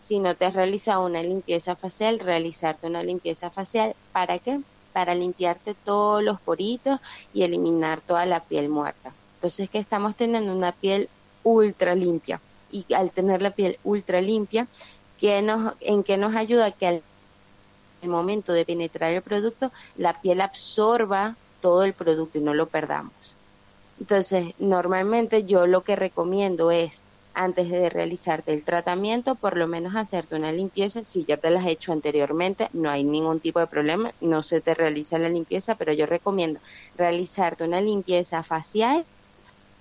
si 0.00 0.20
no 0.20 0.34
te 0.36 0.44
has 0.44 0.54
realizado 0.54 1.04
una 1.04 1.22
limpieza 1.22 1.74
facial, 1.76 2.20
realizarte 2.20 2.86
una 2.86 3.02
limpieza 3.02 3.50
facial, 3.50 3.94
¿para 4.12 4.38
qué? 4.38 4.60
Para 4.92 5.14
limpiarte 5.14 5.74
todos 5.74 6.22
los 6.22 6.40
poritos 6.40 7.00
y 7.34 7.42
eliminar 7.42 8.00
toda 8.00 8.24
la 8.24 8.40
piel 8.40 8.68
muerta. 8.68 9.12
Entonces, 9.34 9.68
que 9.68 9.78
estamos 9.78 10.14
teniendo 10.14 10.54
una 10.54 10.72
piel 10.72 11.08
ultra 11.42 11.94
limpia. 11.94 12.40
Y 12.70 12.86
al 12.94 13.10
tener 13.10 13.42
la 13.42 13.50
piel 13.50 13.78
ultra 13.84 14.20
limpia, 14.20 14.66
que 15.18 15.42
nos, 15.42 15.74
¿en 15.80 16.02
qué 16.04 16.16
nos 16.16 16.34
ayuda? 16.34 16.70
Que 16.70 16.86
al 16.86 17.02
el 18.06 18.12
momento 18.12 18.52
de 18.52 18.64
penetrar 18.64 19.12
el 19.12 19.22
producto, 19.22 19.72
la 19.96 20.20
piel 20.20 20.40
absorba 20.40 21.36
todo 21.60 21.84
el 21.84 21.92
producto 21.92 22.38
y 22.38 22.40
no 22.40 22.54
lo 22.54 22.66
perdamos. 22.66 23.12
Entonces, 23.98 24.54
normalmente 24.58 25.44
yo 25.44 25.66
lo 25.66 25.82
que 25.82 25.96
recomiendo 25.96 26.70
es, 26.70 27.02
antes 27.34 27.68
de 27.68 27.90
realizarte 27.90 28.52
el 28.52 28.64
tratamiento, 28.64 29.34
por 29.34 29.56
lo 29.56 29.66
menos 29.66 29.94
hacerte 29.94 30.36
una 30.36 30.52
limpieza. 30.52 31.04
Si 31.04 31.24
ya 31.24 31.36
te 31.36 31.50
la 31.50 31.60
has 31.60 31.66
hecho 31.66 31.92
anteriormente, 31.92 32.68
no 32.72 32.88
hay 32.88 33.04
ningún 33.04 33.40
tipo 33.40 33.60
de 33.60 33.66
problema, 33.66 34.12
no 34.20 34.42
se 34.42 34.60
te 34.60 34.74
realiza 34.74 35.18
la 35.18 35.28
limpieza, 35.28 35.74
pero 35.74 35.92
yo 35.92 36.06
recomiendo 36.06 36.60
realizarte 36.96 37.64
una 37.64 37.80
limpieza 37.80 38.42
facial 38.42 39.04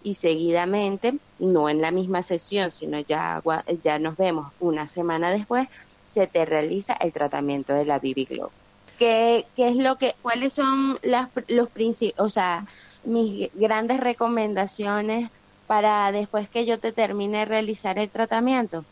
y 0.03 0.15
seguidamente, 0.15 1.17
no 1.39 1.69
en 1.69 1.81
la 1.81 1.91
misma 1.91 2.23
sesión, 2.23 2.71
sino 2.71 2.99
ya, 2.99 3.41
ya 3.83 3.99
nos 3.99 4.17
vemos 4.17 4.51
una 4.59 4.87
semana 4.87 5.31
después, 5.31 5.67
se 6.15 6.27
te 6.27 6.45
realiza 6.45 6.93
el 6.93 7.11
tratamiento 7.11 7.73
de 7.73 7.83
la 7.83 7.99
BB 7.99 8.25
Glow. 8.29 8.49
¿Qué, 8.97 9.45
qué 9.57 9.67
es 9.67 9.75
lo 9.75 9.97
que, 9.97 10.15
cuáles 10.21 10.53
son 10.53 10.97
las, 11.03 11.27
los 11.49 11.67
principios, 11.67 12.25
o 12.25 12.29
sea, 12.29 12.65
mis 13.03 13.49
grandes 13.53 13.99
recomendaciones 13.99 15.29
para 15.67 16.09
después 16.13 16.47
que 16.47 16.65
yo 16.65 16.79
te 16.79 16.93
termine 16.93 17.39
de 17.39 17.45
realizar 17.45 17.99
el 17.99 18.09
tratamiento? 18.09 18.85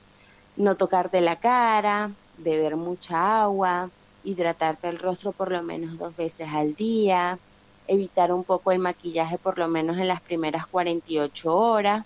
No 0.57 0.75
tocarte 0.75 1.21
la 1.21 1.37
cara, 1.37 2.11
beber 2.39 2.75
mucha 2.75 3.43
agua, 3.43 3.89
hidratarte 4.25 4.89
el 4.89 4.99
rostro 4.99 5.31
por 5.31 5.49
lo 5.49 5.63
menos 5.63 5.97
dos 5.97 6.13
veces 6.17 6.49
al 6.51 6.75
día, 6.75 7.39
evitar 7.87 8.33
un 8.33 8.43
poco 8.43 8.73
el 8.73 8.79
maquillaje 8.79 9.37
por 9.37 9.57
lo 9.57 9.69
menos 9.69 9.97
en 9.97 10.09
las 10.09 10.21
primeras 10.21 10.67
48 10.67 11.55
horas 11.55 12.05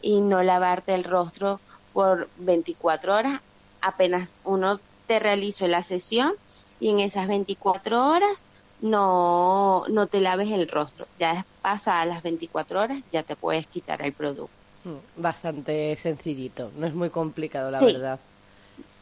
y 0.00 0.20
no 0.20 0.44
lavarte 0.44 0.94
el 0.94 1.02
rostro 1.02 1.60
por 1.92 2.28
24 2.36 3.16
horas 3.16 3.40
apenas 3.84 4.28
uno 4.44 4.80
te 5.06 5.18
realizó 5.18 5.66
la 5.66 5.82
sesión 5.82 6.32
y 6.80 6.90
en 6.90 7.00
esas 7.00 7.28
24 7.28 8.08
horas 8.08 8.42
no, 8.80 9.84
no 9.88 10.06
te 10.06 10.20
laves 10.20 10.50
el 10.50 10.68
rostro. 10.68 11.06
Ya 11.18 11.44
pasadas 11.62 12.06
las 12.06 12.22
24 12.22 12.80
horas 12.80 13.02
ya 13.12 13.22
te 13.22 13.36
puedes 13.36 13.66
quitar 13.66 14.02
el 14.02 14.12
producto. 14.12 14.54
Mm, 14.84 15.22
bastante 15.22 15.96
sencillito, 15.96 16.70
no 16.76 16.86
es 16.86 16.94
muy 16.94 17.10
complicado 17.10 17.70
la 17.70 17.80
verdad. 17.80 18.18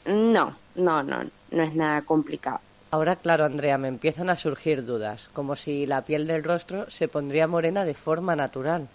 No, 0.07 0.55
no, 0.75 1.03
no, 1.03 1.25
no 1.51 1.62
es 1.62 1.75
nada 1.75 2.03
complicado. 2.03 2.61
Ahora, 2.91 3.17
claro, 3.17 3.45
Andrea, 3.45 3.79
me 3.79 3.89
empiezan 3.89 4.29
a 4.29 4.37
surgir 4.37 4.85
dudas, 4.85 5.31
como 5.33 5.57
si 5.57 5.87
la 5.87 6.03
piel 6.03 6.27
del 6.27 6.45
rostro 6.45 6.91
se 6.91 7.09
pondría 7.09 7.47
morena 7.47 7.85
de 7.85 7.95
forma 7.95 8.37
natural. 8.37 8.87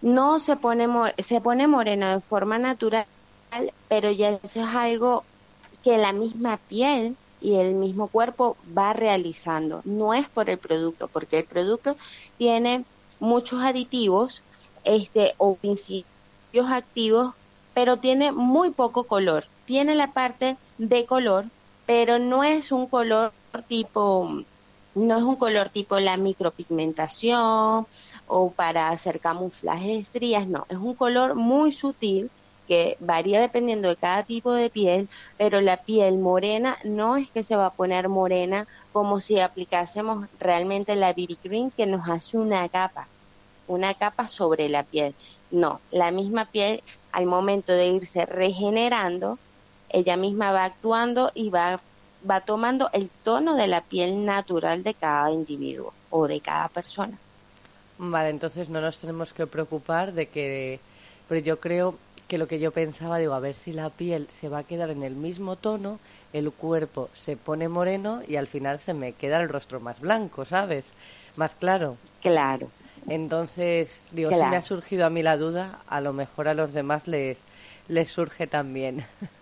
No 0.00 0.38
se 0.38 0.56
pone, 0.56 0.86
se 1.18 1.40
pone 1.40 1.66
morena 1.66 2.14
de 2.14 2.20
forma 2.20 2.58
natural, 2.58 3.06
pero 3.88 4.10
ya 4.10 4.30
eso 4.42 4.60
es 4.60 4.74
algo 4.74 5.24
que 5.82 5.98
la 5.98 6.12
misma 6.12 6.58
piel 6.68 7.16
y 7.40 7.54
el 7.54 7.74
mismo 7.74 8.08
cuerpo 8.08 8.56
va 8.76 8.92
realizando. 8.92 9.82
No 9.84 10.14
es 10.14 10.26
por 10.28 10.50
el 10.50 10.58
producto, 10.58 11.08
porque 11.08 11.38
el 11.38 11.44
producto 11.44 11.96
tiene 12.38 12.84
muchos 13.20 13.62
aditivos 13.62 14.42
este, 14.84 15.34
o 15.38 15.54
principios 15.54 16.06
activos, 16.70 17.34
pero 17.74 17.98
tiene 17.98 18.32
muy 18.32 18.70
poco 18.70 19.04
color. 19.04 19.44
Tiene 19.64 19.94
la 19.94 20.12
parte 20.12 20.56
de 20.78 21.06
color, 21.06 21.44
pero 21.86 22.18
no 22.18 22.42
es 22.44 22.72
un 22.72 22.86
color 22.86 23.32
tipo, 23.68 24.42
no 24.94 25.16
es 25.16 25.22
un 25.22 25.36
color 25.36 25.68
tipo 25.68 25.98
la 25.98 26.16
micropigmentación 26.16 27.86
o 28.26 28.50
para 28.50 28.88
hacer 28.88 29.20
camuflaje 29.20 29.88
de 29.88 29.98
estrías, 29.98 30.46
no, 30.46 30.66
es 30.68 30.76
un 30.76 30.94
color 30.94 31.34
muy 31.34 31.72
sutil 31.72 32.30
que 32.66 32.96
varía 33.00 33.40
dependiendo 33.40 33.88
de 33.88 33.96
cada 33.96 34.22
tipo 34.22 34.52
de 34.52 34.70
piel, 34.70 35.08
pero 35.38 35.60
la 35.60 35.78
piel 35.78 36.18
morena 36.18 36.78
no 36.84 37.16
es 37.16 37.30
que 37.30 37.42
se 37.42 37.56
va 37.56 37.66
a 37.66 37.72
poner 37.74 38.08
morena 38.08 38.66
como 38.92 39.20
si 39.20 39.40
aplicásemos 39.40 40.26
realmente 40.38 40.96
la 40.96 41.12
BB 41.12 41.36
cream 41.42 41.70
que 41.70 41.86
nos 41.86 42.08
hace 42.08 42.38
una 42.38 42.68
capa, 42.68 43.08
una 43.68 43.94
capa 43.94 44.28
sobre 44.28 44.68
la 44.68 44.82
piel. 44.82 45.14
No, 45.50 45.80
la 45.90 46.10
misma 46.10 46.46
piel 46.46 46.82
al 47.12 47.26
momento 47.26 47.72
de 47.72 47.86
irse 47.86 48.26
regenerando 48.26 49.38
ella 49.88 50.16
misma 50.16 50.52
va 50.52 50.64
actuando 50.64 51.30
y 51.34 51.50
va, 51.50 51.80
va 52.28 52.40
tomando 52.40 52.90
el 52.92 53.10
tono 53.10 53.56
de 53.56 53.66
la 53.66 53.82
piel 53.82 54.24
natural 54.24 54.82
de 54.82 54.94
cada 54.94 55.30
individuo 55.30 55.92
o 56.10 56.26
de 56.26 56.40
cada 56.40 56.68
persona. 56.68 57.18
Vale, 57.98 58.30
entonces 58.30 58.68
no 58.68 58.80
nos 58.80 58.98
tenemos 58.98 59.32
que 59.32 59.46
preocupar 59.46 60.12
de 60.12 60.28
que, 60.28 60.80
pero 61.28 61.40
yo 61.40 61.60
creo 61.60 61.94
que 62.28 62.38
lo 62.38 62.48
que 62.48 62.58
yo 62.58 62.72
pensaba, 62.72 63.18
digo, 63.18 63.34
a 63.34 63.40
ver 63.40 63.54
si 63.54 63.72
la 63.72 63.90
piel 63.90 64.26
se 64.30 64.48
va 64.48 64.58
a 64.58 64.64
quedar 64.64 64.90
en 64.90 65.02
el 65.02 65.14
mismo 65.14 65.56
tono, 65.56 65.98
el 66.32 66.50
cuerpo 66.50 67.08
se 67.14 67.36
pone 67.36 67.68
moreno 67.68 68.22
y 68.26 68.36
al 68.36 68.46
final 68.46 68.80
se 68.80 68.94
me 68.94 69.12
queda 69.12 69.40
el 69.40 69.48
rostro 69.48 69.80
más 69.80 70.00
blanco, 70.00 70.44
¿sabes? 70.44 70.92
Más 71.36 71.54
claro. 71.54 71.96
Claro. 72.20 72.70
Entonces, 73.08 74.06
digo, 74.10 74.30
si 74.30 74.42
me 74.44 74.56
ha 74.56 74.62
surgido 74.62 75.06
a 75.06 75.10
mí 75.10 75.22
la 75.22 75.36
duda, 75.36 75.78
a 75.86 76.00
lo 76.00 76.12
mejor 76.12 76.48
a 76.48 76.54
los 76.54 76.72
demás 76.72 77.06
les, 77.06 77.38
les 77.88 78.10
surge 78.10 78.46
también. 78.46 79.06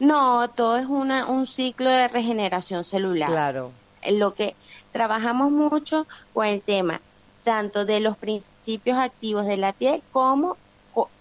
No, 0.00 0.48
todo 0.48 0.78
es 0.78 0.86
una, 0.86 1.26
un 1.26 1.46
ciclo 1.46 1.90
de 1.90 2.08
regeneración 2.08 2.84
celular. 2.84 3.28
Claro. 3.28 3.70
Lo 4.08 4.32
que 4.32 4.56
trabajamos 4.92 5.52
mucho 5.52 6.06
con 6.32 6.46
el 6.46 6.62
tema 6.62 7.02
tanto 7.44 7.84
de 7.84 8.00
los 8.00 8.16
principios 8.16 8.96
activos 8.96 9.44
de 9.44 9.58
la 9.58 9.74
piel 9.74 10.02
como 10.10 10.56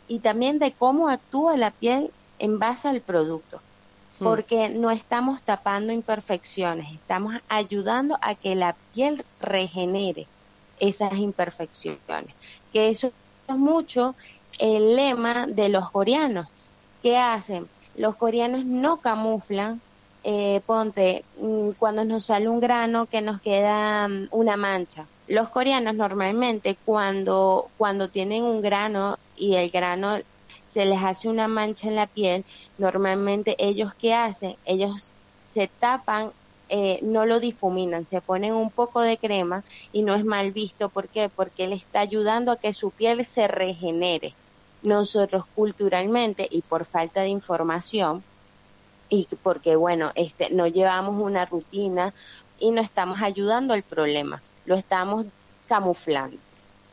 y 0.09 0.19
también 0.19 0.59
de 0.59 0.73
cómo 0.73 1.07
actúa 1.07 1.55
la 1.55 1.71
piel 1.71 2.11
en 2.37 2.59
base 2.59 2.89
al 2.89 2.99
producto. 2.99 3.61
Hmm. 4.19 4.25
Porque 4.25 4.67
no 4.67 4.91
estamos 4.91 5.41
tapando 5.41 5.93
imperfecciones, 5.93 6.91
estamos 6.91 7.35
ayudando 7.47 8.17
a 8.21 8.35
que 8.35 8.55
la 8.55 8.75
piel 8.93 9.23
regenere 9.39 10.27
esas 10.81 11.13
imperfecciones. 11.13 12.35
Que 12.73 12.89
eso 12.89 13.13
es 13.47 13.55
mucho 13.55 14.15
el 14.57 14.97
lema 14.97 15.47
de 15.47 15.69
los 15.69 15.89
coreanos. 15.89 16.47
¿Qué 17.01 17.17
hacen? 17.17 17.69
los 17.99 18.15
coreanos 18.15 18.65
no 18.65 18.97
camuflan, 18.97 19.81
eh, 20.23 20.61
ponte, 20.65 21.25
mm, 21.37 21.71
cuando 21.77 22.05
nos 22.05 22.25
sale 22.25 22.47
un 22.47 22.61
grano 22.61 23.07
que 23.07 23.21
nos 23.21 23.41
queda 23.41 24.07
mm, 24.07 24.29
una 24.31 24.55
mancha. 24.55 25.05
Los 25.27 25.49
coreanos 25.49 25.95
normalmente 25.95 26.77
cuando, 26.85 27.69
cuando 27.77 28.09
tienen 28.09 28.43
un 28.43 28.61
grano 28.61 29.17
y 29.39 29.55
el 29.55 29.69
grano 29.69 30.19
se 30.67 30.85
les 30.85 31.01
hace 31.01 31.27
una 31.29 31.47
mancha 31.47 31.87
en 31.87 31.95
la 31.95 32.07
piel, 32.07 32.45
normalmente 32.77 33.55
ellos 33.57 33.93
qué 33.95 34.13
hacen? 34.13 34.55
Ellos 34.65 35.11
se 35.47 35.67
tapan, 35.67 36.31
eh, 36.69 36.99
no 37.01 37.25
lo 37.25 37.39
difuminan, 37.39 38.05
se 38.05 38.21
ponen 38.21 38.53
un 38.53 38.69
poco 38.69 39.01
de 39.01 39.17
crema 39.17 39.63
y 39.91 40.03
no 40.03 40.13
es 40.13 40.23
mal 40.23 40.51
visto. 40.51 40.89
¿Por 40.89 41.07
qué? 41.07 41.29
Porque 41.29 41.67
le 41.67 41.75
está 41.75 42.01
ayudando 42.01 42.51
a 42.51 42.57
que 42.57 42.73
su 42.73 42.91
piel 42.91 43.25
se 43.25 43.47
regenere 43.47 44.35
nosotros 44.83 45.45
culturalmente 45.55 46.47
y 46.49 46.61
por 46.61 46.85
falta 46.85 47.21
de 47.21 47.29
información 47.29 48.23
y 49.09 49.27
porque 49.41 49.75
bueno, 49.75 50.11
este 50.15 50.51
no 50.51 50.67
llevamos 50.67 51.21
una 51.21 51.45
rutina 51.45 52.13
y 52.59 52.71
no 52.71 52.81
estamos 52.81 53.21
ayudando 53.21 53.73
al 53.73 53.83
problema, 53.83 54.41
lo 54.65 54.75
estamos 54.75 55.25
camuflando. 55.67 56.37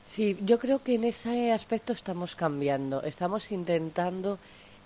Sí, 0.06 0.38
yo 0.44 0.58
creo 0.58 0.82
que 0.82 0.94
en 0.94 1.04
ese 1.04 1.52
aspecto 1.52 1.92
estamos 1.92 2.34
cambiando, 2.36 3.02
estamos 3.02 3.50
intentando 3.50 4.38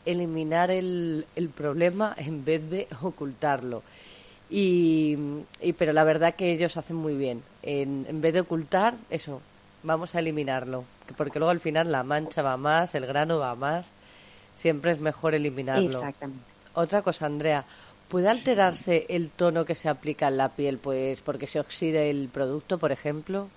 eliminar 0.05 0.71
el, 0.71 1.27
el 1.37 1.49
problema 1.51 2.15
en 2.17 2.45
vez 2.45 2.69
de 2.71 2.89
ocultarlo. 3.03 3.83
Y, 4.49 5.17
y, 5.61 5.73
pero 5.75 5.93
la 5.93 6.03
verdad 6.05 6.35
que 6.35 6.51
ellos 6.51 6.77
hacen 6.77 6.97
muy 6.97 7.15
bien. 7.15 7.43
En, 7.63 8.07
en 8.09 8.21
vez 8.21 8.35
de 8.35 8.41
ocultar, 8.41 8.95
eso, 9.11 9.41
vamos 9.83 10.15
a 10.15 10.19
eliminarlo, 10.19 10.85
porque 11.17 11.39
luego 11.39 11.51
al 11.51 11.61
final 11.61 11.93
la 11.93 12.03
mancha 12.03 12.43
va 12.43 12.57
más, 12.57 12.95
el 12.95 13.07
grano 13.07 13.39
va 13.39 13.55
más, 13.55 13.87
siempre 14.57 14.93
es 14.93 15.01
mejor 15.01 15.35
eliminarlo. 15.35 15.99
Exactamente. 15.99 16.45
Otra 16.75 17.03
cosa, 17.03 17.27
Andrea, 17.27 17.65
¿puede 18.09 18.29
alterarse 18.29 19.07
el 19.09 19.31
tono 19.31 19.65
que 19.65 19.75
se 19.75 19.89
aplica 19.89 20.29
en 20.29 20.39
la 20.39 20.49
piel, 20.49 20.79
pues 20.79 21.21
porque 21.21 21.47
se 21.47 21.61
oxida 21.61 22.01
el 22.03 22.29
producto, 22.29 22.79
por 22.79 22.91
ejemplo? 22.91 23.49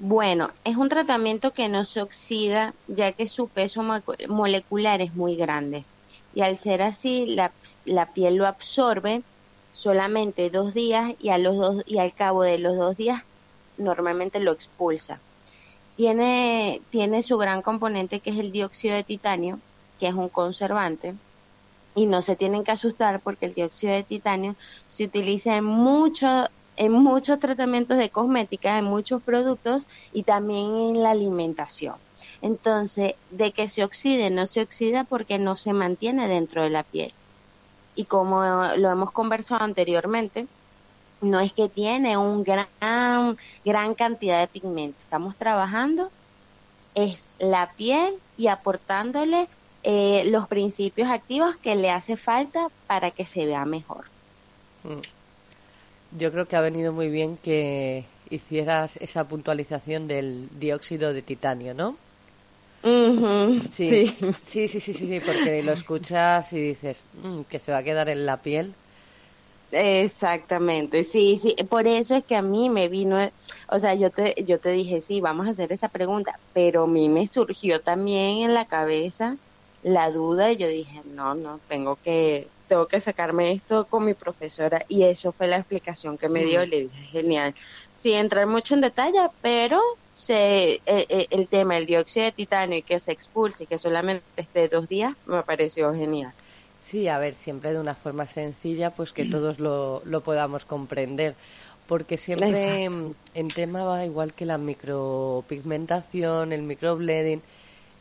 Bueno, 0.00 0.50
es 0.64 0.76
un 0.76 0.88
tratamiento 0.88 1.52
que 1.52 1.68
no 1.68 1.84
se 1.84 2.00
oxida 2.02 2.72
ya 2.86 3.12
que 3.12 3.26
su 3.26 3.48
peso 3.48 3.82
molecular 4.28 5.00
es 5.00 5.14
muy 5.14 5.34
grande. 5.34 5.84
Y 6.34 6.42
al 6.42 6.56
ser 6.56 6.82
así 6.82 7.26
la, 7.26 7.50
la 7.84 8.12
piel 8.12 8.36
lo 8.36 8.46
absorbe 8.46 9.22
solamente 9.72 10.50
dos 10.50 10.72
días 10.72 11.14
y 11.20 11.30
a 11.30 11.38
los 11.38 11.56
dos 11.56 11.82
y 11.86 11.98
al 11.98 12.14
cabo 12.14 12.42
de 12.42 12.58
los 12.58 12.76
dos 12.76 12.96
días 12.96 13.22
normalmente 13.76 14.38
lo 14.38 14.52
expulsa. 14.52 15.18
Tiene, 15.96 16.80
tiene 16.90 17.24
su 17.24 17.38
gran 17.38 17.62
componente 17.62 18.20
que 18.20 18.30
es 18.30 18.38
el 18.38 18.52
dióxido 18.52 18.94
de 18.94 19.02
titanio, 19.02 19.58
que 19.98 20.06
es 20.06 20.14
un 20.14 20.28
conservante, 20.28 21.16
y 21.96 22.06
no 22.06 22.22
se 22.22 22.36
tienen 22.36 22.62
que 22.62 22.70
asustar 22.70 23.20
porque 23.20 23.46
el 23.46 23.54
dióxido 23.54 23.92
de 23.92 24.04
titanio 24.04 24.54
se 24.88 25.04
utiliza 25.04 25.56
en 25.56 25.64
mucho, 25.64 26.48
en 26.78 26.92
muchos 26.92 27.38
tratamientos 27.38 27.98
de 27.98 28.10
cosmética, 28.10 28.78
en 28.78 28.84
muchos 28.84 29.22
productos 29.22 29.86
y 30.12 30.22
también 30.22 30.76
en 30.76 31.02
la 31.02 31.10
alimentación. 31.10 31.96
Entonces, 32.40 33.14
de 33.30 33.52
que 33.52 33.68
se 33.68 33.84
oxide, 33.84 34.30
no 34.30 34.46
se 34.46 34.62
oxida 34.62 35.04
porque 35.04 35.38
no 35.38 35.56
se 35.56 35.72
mantiene 35.72 36.28
dentro 36.28 36.62
de 36.62 36.70
la 36.70 36.84
piel. 36.84 37.12
Y 37.94 38.04
como 38.04 38.42
lo 38.76 38.90
hemos 38.90 39.10
conversado 39.10 39.64
anteriormente, 39.64 40.46
no 41.20 41.40
es 41.40 41.52
que 41.52 41.68
tiene 41.68 42.16
un 42.16 42.44
gran, 42.44 43.36
gran 43.64 43.94
cantidad 43.94 44.40
de 44.40 44.46
pigmento. 44.46 44.98
Estamos 45.00 45.36
trabajando 45.36 46.10
es 46.94 47.28
la 47.38 47.70
piel 47.76 48.14
y 48.36 48.48
aportándole 48.48 49.48
eh, 49.82 50.24
los 50.30 50.48
principios 50.48 51.08
activos 51.08 51.56
que 51.56 51.76
le 51.76 51.90
hace 51.90 52.16
falta 52.16 52.68
para 52.86 53.10
que 53.10 53.24
se 53.24 53.46
vea 53.46 53.64
mejor. 53.64 54.04
Yo 56.16 56.32
creo 56.32 56.46
que 56.46 56.56
ha 56.56 56.60
venido 56.60 56.92
muy 56.92 57.10
bien 57.10 57.36
que 57.36 58.04
hicieras 58.30 58.96
esa 58.98 59.28
puntualización 59.28 60.08
del 60.08 60.48
dióxido 60.58 61.12
de 61.12 61.22
titanio, 61.22 61.74
¿no? 61.74 61.96
sí. 63.72 64.06
Sí. 64.42 64.68
sí. 64.68 64.80
sí, 64.80 64.92
sí, 64.92 65.20
porque 65.24 65.62
lo 65.62 65.72
escuchas 65.72 66.52
y 66.52 66.60
dices 66.60 66.98
mm, 67.22 67.42
que 67.42 67.58
se 67.58 67.72
va 67.72 67.78
a 67.78 67.82
quedar 67.82 68.08
en 68.08 68.24
la 68.24 68.36
piel 68.38 68.72
Exactamente, 69.70 71.04
sí, 71.04 71.36
sí, 71.36 71.54
por 71.68 71.86
eso 71.86 72.16
es 72.16 72.24
que 72.24 72.36
a 72.36 72.40
mí 72.42 72.70
me 72.70 72.88
vino, 72.88 73.18
o 73.68 73.78
sea, 73.78 73.94
yo 73.94 74.10
te, 74.10 74.34
yo 74.44 74.58
te 74.58 74.70
dije, 74.70 75.02
sí, 75.02 75.20
vamos 75.20 75.46
a 75.46 75.50
hacer 75.50 75.72
esa 75.72 75.88
pregunta, 75.88 76.40
pero 76.54 76.84
a 76.84 76.86
mí 76.86 77.10
me 77.10 77.26
surgió 77.26 77.82
también 77.82 78.38
en 78.38 78.54
la 78.54 78.64
cabeza 78.64 79.36
la 79.82 80.10
duda 80.10 80.52
y 80.52 80.56
yo 80.56 80.68
dije, 80.68 81.02
no, 81.04 81.34
no, 81.34 81.60
tengo 81.68 81.96
que, 82.02 82.48
tengo 82.68 82.86
que 82.86 83.00
sacarme 83.00 83.52
esto 83.52 83.86
con 83.86 84.04
mi 84.04 84.14
profesora 84.14 84.84
y 84.88 85.02
eso 85.02 85.32
fue 85.32 85.48
la 85.48 85.56
explicación 85.56 86.16
que 86.18 86.28
me 86.28 86.44
dio, 86.44 86.64
le 86.64 86.82
dije, 86.82 87.04
genial, 87.10 87.54
sí, 87.94 88.12
entrar 88.12 88.46
mucho 88.46 88.74
en 88.74 88.82
detalle, 88.82 89.18
pero 89.42 89.80
se, 90.14 90.74
e, 90.74 90.80
e, 90.86 91.26
el 91.30 91.48
tema 91.48 91.74
del 91.74 91.86
dióxido 91.86 92.26
de 92.26 92.32
titanio 92.32 92.78
y 92.78 92.82
que 92.82 93.00
se 93.00 93.12
expulse 93.12 93.64
y 93.64 93.66
que 93.66 93.78
solamente 93.78 94.24
esté 94.36 94.68
dos 94.68 94.88
días, 94.88 95.16
me 95.26 95.42
pareció 95.42 95.92
genial. 95.94 96.32
Sí, 96.80 97.08
a 97.08 97.18
ver, 97.18 97.34
siempre 97.34 97.72
de 97.72 97.80
una 97.80 97.94
forma 97.94 98.26
sencilla, 98.26 98.90
pues 98.90 99.12
que 99.12 99.24
todos 99.24 99.58
lo, 99.58 100.02
lo 100.04 100.20
podamos 100.20 100.64
comprender. 100.64 101.34
Porque 101.88 102.18
siempre 102.18 102.84
en 102.84 103.48
tema 103.54 103.82
va 103.82 104.04
igual 104.04 104.34
que 104.34 104.44
la 104.44 104.58
micropigmentación, 104.58 106.52
el 106.52 106.62
microbleeding, 106.62 107.40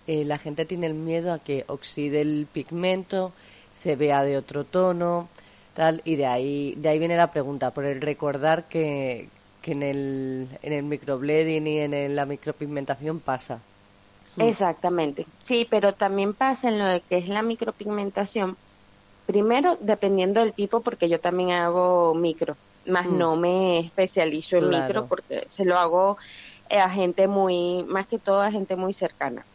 eh, 0.08 0.24
la 0.24 0.38
gente 0.38 0.66
tiene 0.66 0.88
el 0.88 0.94
miedo 0.94 1.34
a 1.34 1.40
que 1.40 1.66
oxide 1.68 2.22
el 2.22 2.48
pigmento, 2.52 3.34
se 3.78 3.96
vea 3.96 4.24
de 4.24 4.38
otro 4.38 4.64
tono, 4.64 5.28
tal, 5.74 6.02
y 6.06 6.16
de 6.16 6.26
ahí, 6.26 6.76
de 6.78 6.90
ahí 6.90 7.00
viene 7.00 7.18
la 7.18 7.32
pregunta, 7.32 7.72
por 7.72 7.86
el 7.86 8.02
recordar 8.02 8.66
que, 8.66 9.30
que 9.62 9.72
en 9.74 9.84
el, 9.84 10.48
en 10.62 10.74
el 10.74 10.84
microbleeding 10.84 11.68
y 11.68 11.80
en 11.80 12.16
la 12.16 12.26
micropigmentación 12.26 13.20
pasa. 13.20 13.60
Exactamente, 14.38 15.26
sí, 15.44 15.68
pero 15.70 15.94
también 15.94 16.34
pasa 16.34 16.70
en 16.70 16.80
lo 16.80 17.02
que 17.08 17.18
es 17.18 17.28
la 17.28 17.42
micropigmentación, 17.42 18.56
Primero, 19.28 19.78
dependiendo 19.82 20.40
del 20.40 20.54
tipo, 20.54 20.80
porque 20.80 21.10
yo 21.10 21.20
también 21.20 21.52
hago 21.52 22.16
micro, 22.16 22.56
más 22.86 23.06
mm. 23.08 23.18
no 23.18 23.36
me 23.36 23.80
especializo 23.80 24.56
en 24.56 24.70
micro 24.70 25.06
porque 25.06 25.46
se 25.50 25.66
lo 25.66 25.78
hago 25.78 26.18
a 26.72 26.90
gente 26.90 27.28
muy, 27.28 27.84
más 27.84 28.08
que 28.08 28.20
todo 28.20 28.42
a 28.42 28.52
gente 28.52 28.78
muy 28.78 28.94
cercana. 28.94 29.46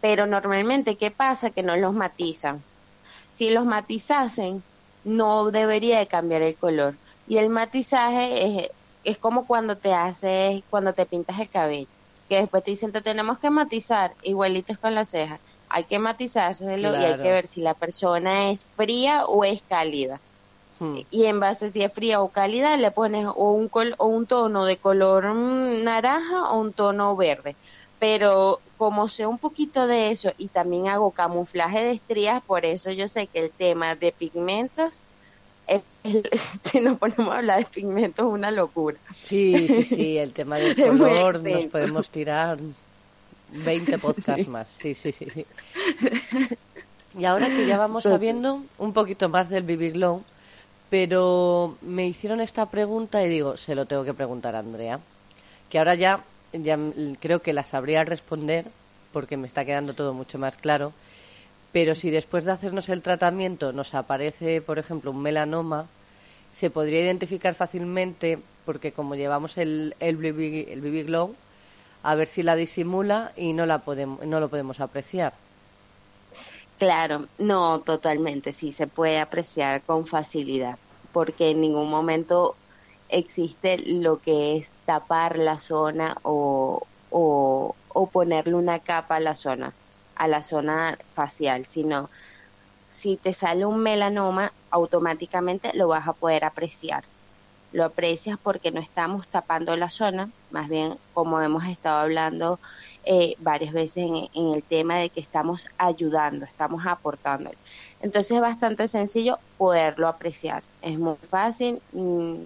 Pero 0.00 0.26
normalmente, 0.26 0.96
¿qué 0.96 1.10
pasa? 1.10 1.50
Que 1.50 1.62
no 1.62 1.76
los 1.76 1.92
matizan. 1.92 2.62
Si 3.38 3.50
los 3.50 3.64
matizasen, 3.64 4.62
no 5.04 5.50
debería 5.50 6.00
de 6.00 6.08
cambiar 6.08 6.42
el 6.42 6.56
color. 6.56 6.94
Y 7.28 7.38
el 7.38 7.48
matizaje 7.48 8.64
es, 8.64 8.70
es 9.04 9.16
como 9.16 9.46
cuando 9.46 9.76
te 9.76 9.94
haces, 9.94 10.62
cuando 10.68 10.92
te 10.92 11.06
pintas 11.06 11.38
el 11.38 11.48
cabello, 11.48 11.88
que 12.28 12.40
después 12.40 12.64
te 12.64 12.72
dicen, 12.72 12.92
te 12.92 13.00
tenemos 13.00 13.38
que 13.38 13.48
matizar, 13.48 14.12
igualitos 14.22 14.76
con 14.78 14.94
las 14.94 15.08
cejas 15.08 15.40
hay 15.70 15.84
que 15.84 15.98
matizárselo 15.98 16.92
y 16.92 17.04
hay 17.04 17.16
que 17.16 17.30
ver 17.30 17.46
si 17.46 17.60
la 17.60 17.74
persona 17.74 18.50
es 18.50 18.64
fría 18.64 19.26
o 19.26 19.44
es 19.44 19.62
cálida. 19.68 20.20
Hmm. 20.78 21.00
Y 21.10 21.24
en 21.24 21.40
base 21.40 21.66
a 21.66 21.68
si 21.68 21.82
es 21.82 21.92
fría 21.92 22.22
o 22.22 22.28
cálida 22.28 22.76
le 22.76 22.90
pones 22.90 23.26
o 23.26 23.52
un, 23.52 23.70
o 23.98 24.06
un 24.06 24.26
tono 24.26 24.64
de 24.64 24.76
color 24.76 25.34
mm, 25.34 25.82
naranja 25.82 26.50
o 26.50 26.60
un 26.60 26.72
tono 26.72 27.16
verde. 27.16 27.56
Pero 27.98 28.60
como 28.76 29.08
sé 29.08 29.26
un 29.26 29.38
poquito 29.38 29.86
de 29.86 30.10
eso 30.10 30.32
y 30.38 30.48
también 30.48 30.88
hago 30.88 31.10
camuflaje 31.10 31.82
de 31.82 31.90
estrías, 31.92 32.42
por 32.42 32.64
eso 32.64 32.92
yo 32.92 33.08
sé 33.08 33.26
que 33.26 33.40
el 33.40 33.50
tema 33.50 33.96
de 33.96 34.12
pigmentos 34.12 35.00
si 36.64 36.80
nos 36.80 36.98
ponemos 36.98 37.34
a 37.34 37.38
hablar 37.38 37.58
de 37.58 37.66
pigmentos 37.66 38.26
es 38.26 38.32
una 38.32 38.50
locura. 38.50 38.96
Sí, 39.14 39.66
sí, 39.68 39.84
sí, 39.84 40.18
el 40.18 40.32
tema 40.32 40.56
del 40.56 40.74
color 40.74 41.42
nos 41.42 41.66
podemos 41.66 42.08
tirar 42.08 42.58
20 43.52 43.98
podcasts 43.98 44.48
más, 44.48 44.68
sí, 44.68 44.94
sí, 44.94 45.12
sí, 45.12 45.28
sí. 45.32 45.46
Y 47.18 47.24
ahora 47.24 47.48
que 47.48 47.66
ya 47.66 47.78
vamos 47.78 48.04
sabiendo 48.04 48.62
un 48.78 48.92
poquito 48.92 49.28
más 49.28 49.48
del 49.48 49.62
BB 49.62 49.94
Glow, 49.94 50.22
pero 50.90 51.76
me 51.82 52.06
hicieron 52.06 52.40
esta 52.40 52.66
pregunta 52.66 53.22
y 53.22 53.28
digo, 53.28 53.56
se 53.56 53.74
lo 53.74 53.86
tengo 53.86 54.04
que 54.04 54.14
preguntar 54.14 54.54
a 54.54 54.60
Andrea. 54.60 55.00
que 55.68 55.78
ahora 55.78 55.94
ya, 55.94 56.20
ya 56.52 56.78
creo 57.20 57.40
que 57.42 57.52
la 57.52 57.64
sabría 57.64 58.04
responder 58.04 58.66
porque 59.12 59.36
me 59.36 59.46
está 59.46 59.64
quedando 59.64 59.94
todo 59.94 60.14
mucho 60.14 60.38
más 60.38 60.56
claro. 60.56 60.92
Pero 61.72 61.94
si 61.94 62.10
después 62.10 62.44
de 62.44 62.52
hacernos 62.52 62.88
el 62.88 63.02
tratamiento 63.02 63.72
nos 63.72 63.94
aparece, 63.94 64.60
por 64.62 64.78
ejemplo, 64.78 65.10
un 65.10 65.22
melanoma, 65.22 65.86
se 66.52 66.70
podría 66.70 67.00
identificar 67.00 67.54
fácilmente 67.54 68.38
porque 68.64 68.92
como 68.92 69.14
llevamos 69.14 69.58
el, 69.58 69.94
el, 70.00 70.16
BB, 70.16 70.72
el 70.72 70.80
BB 70.80 71.06
Glow, 71.06 71.34
a 72.02 72.14
ver 72.14 72.28
si 72.28 72.42
la 72.42 72.56
disimula 72.56 73.32
y 73.36 73.52
no, 73.52 73.66
la 73.66 73.78
podemos, 73.78 74.24
no 74.26 74.40
lo 74.40 74.48
podemos 74.48 74.80
apreciar. 74.80 75.34
Claro, 76.78 77.26
no, 77.38 77.80
totalmente, 77.80 78.52
sí, 78.52 78.72
se 78.72 78.86
puede 78.86 79.18
apreciar 79.18 79.82
con 79.82 80.06
facilidad, 80.06 80.78
porque 81.12 81.50
en 81.50 81.60
ningún 81.60 81.90
momento 81.90 82.56
existe 83.08 83.78
lo 83.78 84.20
que 84.20 84.56
es 84.56 84.70
tapar 84.84 85.38
la 85.38 85.58
zona 85.58 86.16
o, 86.22 86.86
o, 87.10 87.74
ponerle 88.12 88.54
una 88.54 88.78
capa 88.78 89.16
a 89.16 89.20
la 89.20 89.34
zona, 89.34 89.72
a 90.16 90.28
la 90.28 90.42
zona 90.42 90.98
facial, 91.14 91.66
sino 91.66 92.08
si 92.90 93.16
te 93.16 93.32
sale 93.32 93.66
un 93.66 93.80
melanoma, 93.80 94.52
automáticamente 94.70 95.72
lo 95.74 95.88
vas 95.88 96.06
a 96.08 96.12
poder 96.12 96.44
apreciar. 96.44 97.04
Lo 97.72 97.84
aprecias 97.84 98.38
porque 98.42 98.70
no 98.70 98.80
estamos 98.80 99.28
tapando 99.28 99.76
la 99.76 99.90
zona, 99.90 100.30
más 100.50 100.68
bien 100.68 100.96
como 101.12 101.40
hemos 101.40 101.66
estado 101.66 101.98
hablando 101.98 102.58
eh, 103.04 103.36
varias 103.38 103.74
veces 103.74 104.10
en, 104.34 104.54
el 104.54 104.62
tema 104.62 104.96
de 104.96 105.10
que 105.10 105.20
estamos 105.20 105.66
ayudando, 105.76 106.46
estamos 106.46 106.86
aportando. 106.86 107.50
Entonces 108.00 108.32
es 108.32 108.40
bastante 108.40 108.88
sencillo 108.88 109.38
poderlo 109.58 110.08
apreciar. 110.08 110.62
Es 110.80 110.98
muy 110.98 111.16
fácil. 111.16 111.82
Mm, 111.92 112.44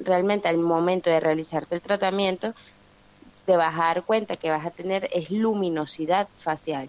realmente 0.00 0.48
al 0.48 0.58
momento 0.58 1.10
de 1.10 1.20
realizarte 1.20 1.74
el 1.74 1.82
tratamiento, 1.82 2.54
te 3.46 3.56
vas 3.56 3.74
a 3.74 3.94
dar 3.94 4.02
cuenta 4.02 4.36
que 4.36 4.50
vas 4.50 4.66
a 4.66 4.70
tener 4.70 5.08
es 5.12 5.30
luminosidad 5.30 6.28
facial. 6.38 6.88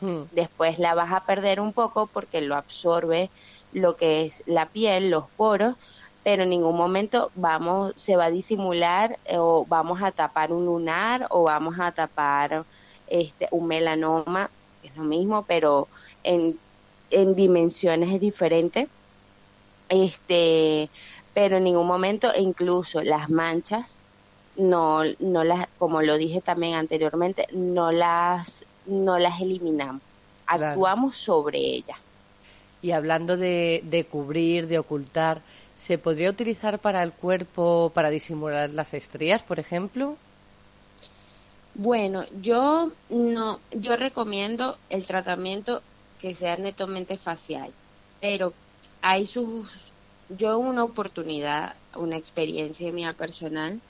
Hmm. 0.00 0.22
Después 0.30 0.78
la 0.78 0.94
vas 0.94 1.12
a 1.12 1.24
perder 1.24 1.60
un 1.60 1.72
poco 1.72 2.06
porque 2.06 2.40
lo 2.40 2.54
absorbe 2.54 3.30
lo 3.72 3.96
que 3.96 4.24
es 4.24 4.42
la 4.46 4.66
piel, 4.66 5.10
los 5.10 5.24
poros, 5.36 5.74
pero 6.22 6.42
en 6.44 6.50
ningún 6.50 6.76
momento 6.76 7.30
vamos, 7.34 7.92
se 7.96 8.16
va 8.16 8.26
a 8.26 8.30
disimular 8.30 9.18
eh, 9.24 9.38
o 9.38 9.64
vamos 9.68 10.02
a 10.02 10.12
tapar 10.12 10.52
un 10.52 10.66
lunar 10.66 11.26
o 11.30 11.42
vamos 11.44 11.78
a 11.78 11.92
tapar 11.92 12.64
este, 13.08 13.48
un 13.50 13.66
melanoma, 13.66 14.50
es 14.82 14.96
lo 14.96 15.04
mismo, 15.04 15.44
pero 15.46 15.88
en, 16.22 16.58
en 17.10 17.34
dimensiones 17.34 18.20
diferentes. 18.20 18.88
Este, 19.88 20.90
pero 21.38 21.58
en 21.58 21.62
ningún 21.62 21.86
momento, 21.86 22.32
incluso 22.36 23.00
las 23.00 23.30
manchas, 23.30 23.94
no, 24.56 25.04
no 25.20 25.44
las, 25.44 25.68
como 25.78 26.02
lo 26.02 26.18
dije 26.18 26.40
también 26.40 26.74
anteriormente, 26.74 27.46
no 27.52 27.92
las, 27.92 28.64
no 28.86 29.20
las 29.20 29.40
eliminamos, 29.40 30.02
actuamos 30.48 31.16
sobre 31.16 31.60
ellas. 31.60 31.96
Y 32.82 32.90
hablando 32.90 33.36
de, 33.36 33.84
de 33.84 34.04
cubrir, 34.04 34.66
de 34.66 34.80
ocultar, 34.80 35.40
¿Se 35.76 35.96
podría 35.96 36.28
utilizar 36.28 36.80
para 36.80 37.04
el 37.04 37.12
cuerpo 37.12 37.92
para 37.94 38.10
disimular 38.10 38.70
las 38.70 38.92
estrías, 38.94 39.44
por 39.44 39.60
ejemplo? 39.60 40.16
Bueno, 41.76 42.24
yo 42.42 42.90
no, 43.10 43.60
yo 43.70 43.96
recomiendo 43.96 44.76
el 44.90 45.06
tratamiento 45.06 45.82
que 46.20 46.34
sea 46.34 46.56
netamente 46.56 47.16
facial, 47.16 47.70
pero 48.20 48.52
hay 49.02 49.28
sus, 49.28 49.70
yo 50.28 50.58
una 50.58 50.84
oportunidad, 50.84 51.74
una 51.94 52.16
experiencia 52.16 52.92
mía 52.92 53.12
personal, 53.12 53.80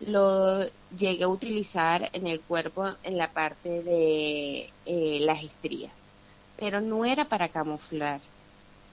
lo 0.00 0.64
llegué 0.96 1.24
a 1.24 1.28
utilizar 1.28 2.10
en 2.12 2.26
el 2.26 2.40
cuerpo 2.40 2.94
en 3.02 3.16
la 3.16 3.32
parte 3.32 3.82
de 3.82 4.70
eh, 4.86 5.18
las 5.20 5.42
estrías, 5.42 5.92
pero 6.56 6.80
no 6.80 7.04
era 7.04 7.24
para 7.24 7.48
camuflar, 7.48 8.20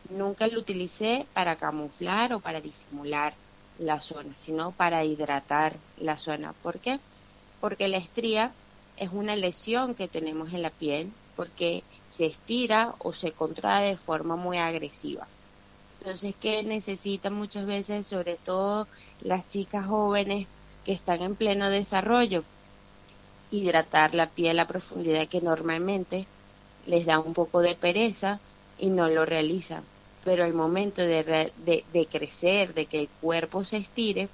Nunca 0.10 0.48
lo 0.48 0.60
utilicé 0.60 1.26
para 1.34 1.56
camuflar 1.56 2.34
o 2.34 2.40
para 2.40 2.62
disimular 2.62 3.34
la 3.80 4.00
zona, 4.02 4.36
sino 4.36 4.72
para 4.72 5.04
hidratar 5.04 5.74
la 5.98 6.18
zona. 6.18 6.54
¿Por 6.62 6.80
qué? 6.80 7.00
Porque 7.60 7.88
la 7.88 7.98
estría 7.98 8.52
es 8.98 9.10
una 9.12 9.36
lesión 9.36 9.96
que 9.96 10.08
tenemos 10.08 10.54
en 10.54 10.62
la 10.62 10.70
piel 10.70 11.12
porque 11.36 11.84
se 12.12 12.28
estira 12.28 12.94
o 13.00 13.14
se 13.14 13.32
contrae 13.32 13.90
de 13.90 13.98
forma 13.98 14.36
muy 14.36 14.58
agresiva. 14.58 15.28
Entonces, 16.06 16.36
¿qué 16.40 16.62
necesitan 16.62 17.34
muchas 17.34 17.66
veces, 17.66 18.06
sobre 18.06 18.36
todo 18.36 18.88
las 19.22 19.48
chicas 19.48 19.88
jóvenes 19.88 20.46
que 20.86 20.92
están 20.92 21.24
en 21.24 21.36
pleno 21.36 21.72
desarrollo? 21.72 22.44
Hidratar 23.50 24.14
la 24.14 24.30
piel 24.30 24.60
a 24.60 24.68
profundidad 24.68 25.28
que 25.28 25.42
normalmente 25.42 26.28
les 26.86 27.08
da 27.08 27.18
un 27.18 27.34
poco 27.34 27.62
de 27.62 27.74
pereza 27.74 28.40
y 28.78 28.92
no 28.92 29.10
lo 29.10 29.26
realizan 29.26 29.84
pero 30.24 30.44
al 30.44 30.54
momento 30.54 31.04
de, 31.04 31.52
de, 31.56 32.06
crecer, 32.08 32.74
de 32.74 32.88
que 32.88 33.00
el 33.00 33.10
cuerpo 33.22 33.64
se 33.64 33.78
estire, 33.78 34.28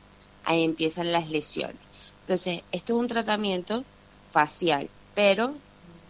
ahí 0.46 0.64
empiezan 0.64 1.12
las 1.12 1.30
lesiones. 1.30 1.76
Entonces, 2.22 2.64
esto 2.72 2.94
es 2.94 3.00
un 3.00 3.08
tratamiento 3.10 3.84
facial, 4.32 4.90
pero 5.14 5.54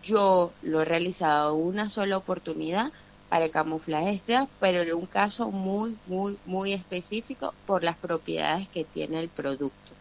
yo 0.03 0.51
lo 0.61 0.81
he 0.81 0.85
realizado 0.85 1.55
una 1.55 1.89
sola 1.89 2.17
oportunidad 2.17 2.91
para 3.31 3.45
el 3.45 3.51
camuflaje 3.51 4.09
estrella, 4.09 4.45
pero 4.59 4.81
en 4.81 4.93
un 4.93 5.05
caso 5.05 5.51
muy, 5.51 5.95
muy, 6.05 6.37
muy 6.45 6.73
específico 6.73 7.53
por 7.65 7.81
las 7.81 7.95
propiedades 7.95 8.67
que 8.67 8.83
tiene 8.83 9.21
el 9.21 9.29
producto. 9.29 9.91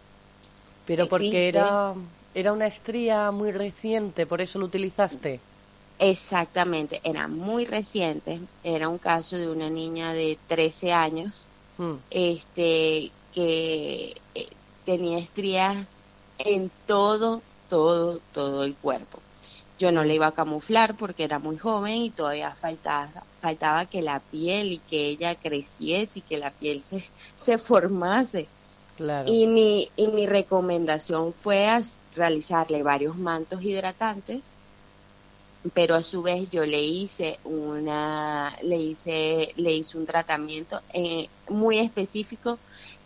Pero 0.85 1.09
porque 1.09 1.47
era, 1.47 1.95
era 2.35 2.53
una 2.53 2.67
estría 2.67 3.31
muy 3.31 3.53
reciente, 3.53 4.27
por 4.27 4.41
eso 4.41 4.59
lo 4.59 4.65
utilizaste. 4.65 5.39
Exactamente, 6.01 7.01
era 7.05 7.29
muy 7.29 7.67
reciente, 7.67 8.41
era 8.65 8.89
un 8.89 8.99
caso 8.99 9.37
de 9.37 9.49
una 9.49 9.71
niña 9.71 10.13
de 10.13 10.37
13 10.49 10.91
años, 10.91 11.45
hmm. 11.79 11.95
este, 12.11 13.13
que 13.33 14.17
eh, 14.35 14.49
tenía 14.85 15.21
estrías 15.21 15.87
en 16.39 16.69
todo, 16.85 17.43
todo, 17.69 18.19
todo 18.35 18.65
el 18.65 18.75
cuerpo. 18.75 19.21
Yo 19.81 19.91
no 19.91 20.05
le 20.05 20.15
iba 20.15 20.27
a 20.27 20.35
camuflar 20.35 20.95
porque 20.99 21.25
era 21.25 21.39
muy 21.39 21.57
joven 21.57 22.03
y 22.03 22.11
todavía 22.11 22.55
faltaba, 22.55 23.25
faltaba 23.41 23.87
que 23.87 24.03
la 24.03 24.21
piel 24.21 24.73
y 24.73 24.79
que 24.81 25.09
ella 25.09 25.35
creciese 25.37 26.19
y 26.19 26.23
que 26.23 26.37
la 26.37 26.51
piel 26.51 26.83
se, 26.83 27.03
se 27.37 27.57
formase. 27.57 28.47
Claro. 28.95 29.33
Y 29.33 29.47
mi, 29.47 29.89
y 29.97 30.09
mi 30.09 30.27
recomendación 30.27 31.33
fue 31.33 31.67
realizarle 32.15 32.83
varios 32.83 33.17
mantos 33.17 33.63
hidratantes 33.63 34.43
pero 35.75 35.95
a 35.95 36.03
su 36.03 36.23
vez 36.23 36.49
yo 36.51 36.65
le 36.65 36.83
hice 36.83 37.39
una 37.45 38.57
le 38.63 38.79
hice 38.79 39.53
le 39.57 39.75
hice 39.75 39.99
un 39.99 40.07
tratamiento 40.07 40.81
eh, 40.95 41.29
muy 41.49 41.79
específico 41.79 42.59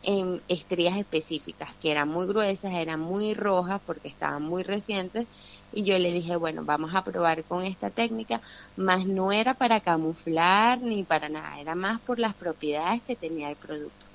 en 0.03 0.41
estrías 0.47 0.97
específicas 0.97 1.71
que 1.81 1.91
eran 1.91 2.09
muy 2.09 2.27
gruesas 2.27 2.73
eran 2.75 3.01
muy 3.01 3.35
rojas 3.35 3.81
porque 3.85 4.09
estaban 4.09 4.43
muy 4.43 4.63
recientes 4.63 5.27
y 5.75 5.85
yo 5.85 5.99
le 5.99 6.13
dije 6.13 6.37
bueno 6.37 6.65
vamos 6.65 6.95
a 6.95 7.03
probar 7.05 7.45
con 7.45 7.63
esta 7.63 7.91
técnica 7.91 8.41
más 8.77 9.07
no 9.07 9.33
era 9.33 9.55
para 9.55 9.81
camuflar 9.81 10.81
ni 10.81 11.03
para 11.03 11.29
nada 11.29 11.61
era 11.61 11.75
más 11.75 12.01
por 12.01 12.19
las 12.19 12.35
propiedades 12.35 13.03
que 13.03 13.17
tenía 13.17 13.51
el 13.51 13.57
producto 13.57 14.07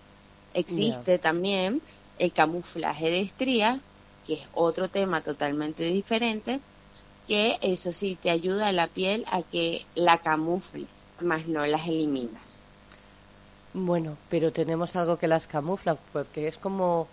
existe 0.54 1.20
también 1.20 1.82
el 2.18 2.32
camuflaje 2.32 3.10
de 3.10 3.22
estrías 3.22 3.80
que 4.26 4.36
es 4.36 4.48
otro 4.54 4.88
tema 4.88 5.22
totalmente 5.22 5.84
diferente 5.84 6.60
que 7.30 7.60
eso 7.62 7.94
sí 7.94 8.18
te 8.22 8.32
ayuda 8.32 8.70
a 8.70 8.72
la 8.72 8.88
piel 8.88 9.24
a 9.32 9.44
que 9.44 9.86
la 9.94 10.18
camufles, 10.18 10.88
más 11.22 11.48
no 11.48 11.64
las 11.68 11.88
eliminas. 11.88 12.42
Bueno, 13.76 14.18
pero 14.32 14.52
tenemos 14.52 14.96
algo 14.96 15.18
que 15.18 15.28
las 15.28 15.46
camufla, 15.46 15.96
porque 16.12 16.48
es 16.48 16.58
como 16.58 17.08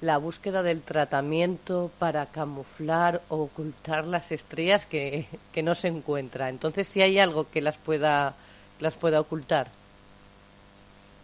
la 0.00 0.18
búsqueda 0.18 0.62
del 0.62 0.82
tratamiento 0.82 1.90
para 1.98 2.26
camuflar 2.26 3.22
o 3.28 3.42
ocultar 3.42 4.06
las 4.06 4.32
estrías 4.32 4.86
que, 4.86 5.26
que 5.52 5.62
no 5.62 5.74
se 5.74 5.88
encuentra. 5.88 6.48
Entonces, 6.48 6.88
si 6.88 7.02
hay 7.02 7.18
algo 7.18 7.50
que 7.50 7.60
las 7.60 7.76
pueda, 7.76 8.34
las 8.80 8.96
pueda 8.96 9.20
ocultar. 9.20 9.70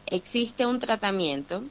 Existe 0.06 0.66
un 0.66 0.78
tratamiento, 0.78 1.64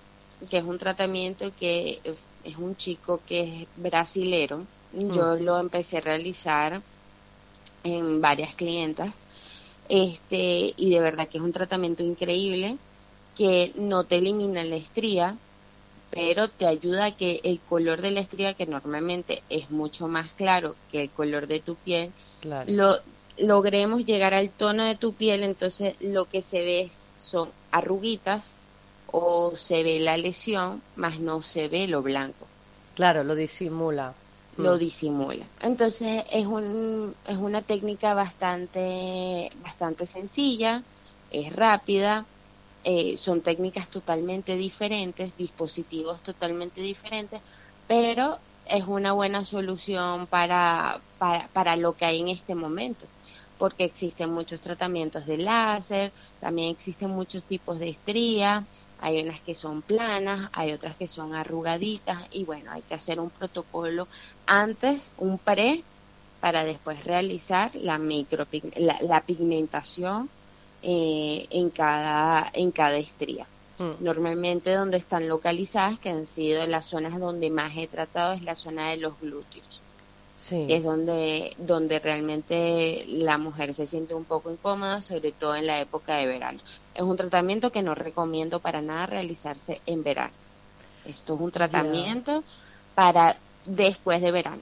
que 0.50 0.58
es 0.58 0.64
un 0.64 0.78
tratamiento 0.78 1.52
que 1.58 2.00
es 2.44 2.58
un 2.58 2.76
chico 2.76 3.22
que 3.26 3.62
es 3.62 3.68
brasilero, 3.76 4.66
yo 4.94 5.36
lo 5.36 5.60
empecé 5.60 5.98
a 5.98 6.02
realizar 6.02 6.82
en 7.84 8.22
varias 8.22 8.56
clientas 8.56 9.14
este 9.90 10.74
y 10.76 10.90
de 10.90 11.00
verdad 11.00 11.28
que 11.28 11.38
es 11.38 11.44
un 11.44 11.52
tratamiento 11.52 12.04
increíble 12.04 12.78
que 13.38 13.72
no 13.76 14.06
te 14.06 14.16
elimina 14.16 14.64
la 14.64 14.78
estría 14.78 15.38
pero 16.16 16.48
te 16.48 16.66
ayuda 16.66 17.06
a 17.06 17.12
que 17.16 17.42
el 17.44 17.60
color 17.60 18.02
de 18.02 18.10
la 18.10 18.22
estría 18.22 18.56
que 18.56 18.66
normalmente 18.66 19.44
es 19.50 19.70
mucho 19.70 20.08
más 20.08 20.32
claro 20.32 20.76
que 20.92 21.02
el 21.02 21.12
color 21.12 21.46
de 21.46 21.60
tu 21.60 21.76
piel 21.76 22.12
lo 22.68 22.98
logremos 23.38 24.06
llegar 24.06 24.34
al 24.34 24.50
tono 24.50 24.86
de 24.86 24.96
tu 24.96 25.14
piel 25.14 25.44
entonces 25.44 25.94
lo 26.00 26.26
que 26.26 26.42
se 26.42 26.62
ve 26.62 26.92
son 27.20 27.50
arruguitas 27.72 28.54
o 29.12 29.56
se 29.56 29.84
ve 29.84 30.00
la 30.00 30.18
lesión 30.18 30.82
más 30.96 31.20
no 31.20 31.44
se 31.44 31.68
ve 31.68 31.88
lo 31.88 32.02
blanco 32.02 32.48
Claro, 32.96 33.24
lo 33.24 33.36
disimula. 33.36 34.14
Lo 34.58 34.76
mm. 34.76 34.80
disimula. 34.80 35.46
Entonces 35.62 36.24
es, 36.32 36.46
un, 36.48 37.14
es 37.28 37.38
una 37.38 37.62
técnica 37.62 38.14
bastante, 38.14 39.52
bastante 39.62 40.06
sencilla, 40.06 40.82
es 41.30 41.54
rápida, 41.54 42.26
eh, 42.86 43.18
son 43.18 43.42
técnicas 43.42 43.90
totalmente 43.90 44.56
diferentes, 44.56 45.36
dispositivos 45.36 46.22
totalmente 46.22 46.80
diferentes, 46.80 47.42
pero 47.88 48.38
es 48.66 48.86
una 48.88 49.12
buena 49.12 49.44
solución 49.44 50.28
para, 50.28 51.02
para, 51.18 51.50
para 51.50 51.76
lo 51.76 51.98
que 51.98 52.06
hay 52.06 52.22
en 52.22 52.30
este 52.30 52.56
momento 52.56 53.06
porque 53.58 53.86
existen 53.86 54.32
muchos 54.32 54.60
tratamientos 54.60 55.26
de 55.26 55.38
láser, 55.38 56.12
también 56.42 56.72
existen 56.72 57.10
muchos 57.10 57.44
tipos 57.46 57.80
de 57.80 57.90
estría, 57.90 58.66
hay 59.00 59.22
unas 59.22 59.42
que 59.42 59.56
son 59.56 59.82
planas, 59.82 60.50
hay 60.54 60.72
otras 60.72 60.96
que 60.96 61.08
son 61.08 61.34
arrugaditas 61.34 62.24
y 62.32 62.44
bueno, 62.44 62.72
hay 62.72 62.82
que 62.82 62.96
hacer 62.96 63.20
un 63.20 63.30
protocolo 63.30 64.08
antes, 64.46 65.12
un 65.18 65.38
pre, 65.38 65.84
para 66.40 66.64
después 66.64 67.04
realizar 67.04 67.74
la, 67.76 67.98
micro, 67.98 68.46
la, 68.76 69.22
pigmentación 69.22 70.30
eh, 70.86 71.48
en, 71.50 71.70
cada, 71.72 72.50
en 72.54 72.72
cada 72.72 72.98
estría. 72.98 73.48
Mm. 73.80 74.04
Normalmente 74.04 74.72
donde 74.72 74.98
están 74.98 75.28
localizadas, 75.28 76.00
que 76.00 76.10
han 76.10 76.28
sido 76.28 76.66
las 76.66 76.86
zonas 76.86 77.20
donde 77.20 77.50
más 77.50 77.76
he 77.76 77.88
tratado, 77.88 78.34
es 78.34 78.44
la 78.44 78.56
zona 78.56 78.92
de 78.92 78.98
los 78.98 79.20
glúteos 79.20 79.82
es 80.52 80.84
donde, 80.84 81.56
donde 81.58 82.00
realmente 82.00 83.06
la 83.08 83.38
mujer 83.38 83.74
se 83.74 83.88
siente 83.88 84.14
un 84.14 84.26
poco 84.26 84.52
incómoda, 84.52 85.02
sobre 85.02 85.32
todo 85.32 85.56
en 85.56 85.66
la 85.66 85.80
época 85.80 86.18
de 86.18 86.28
verano. 86.28 86.60
Es 86.94 87.02
un 87.02 87.16
tratamiento 87.16 87.72
que 87.72 87.82
no 87.82 87.96
recomiendo 87.96 88.60
para 88.60 88.82
nada 88.82 89.06
realizarse 89.06 89.82
en 89.86 90.04
verano. 90.04 90.34
Esto 91.06 91.36
es 91.36 91.42
un 91.42 91.52
tratamiento 91.52 92.44
para 92.94 93.38
después 93.66 94.22
de 94.22 94.32
verano. 94.32 94.62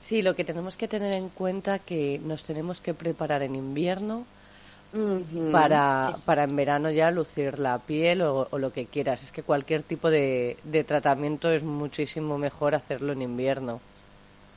Sí, 0.00 0.22
lo 0.22 0.36
que 0.36 0.44
tenemos 0.44 0.76
que 0.76 0.88
tener 0.88 1.12
en 1.12 1.28
cuenta 1.28 1.78
que 1.78 2.20
nos 2.22 2.42
tenemos 2.42 2.80
que 2.80 2.94
preparar 2.94 3.42
en 3.42 3.56
invierno 3.56 4.24
para, 5.50 6.14
para 6.24 6.44
en 6.44 6.56
verano 6.56 6.90
ya 6.90 7.10
lucir 7.10 7.58
la 7.58 7.78
piel 7.78 8.22
o, 8.22 8.48
o, 8.50 8.58
lo 8.58 8.72
que 8.72 8.86
quieras. 8.86 9.22
Es 9.22 9.32
que 9.32 9.42
cualquier 9.42 9.82
tipo 9.82 10.10
de, 10.10 10.56
de 10.64 10.84
tratamiento 10.84 11.50
es 11.50 11.62
muchísimo 11.62 12.38
mejor 12.38 12.74
hacerlo 12.74 13.12
en 13.12 13.22
invierno. 13.22 13.80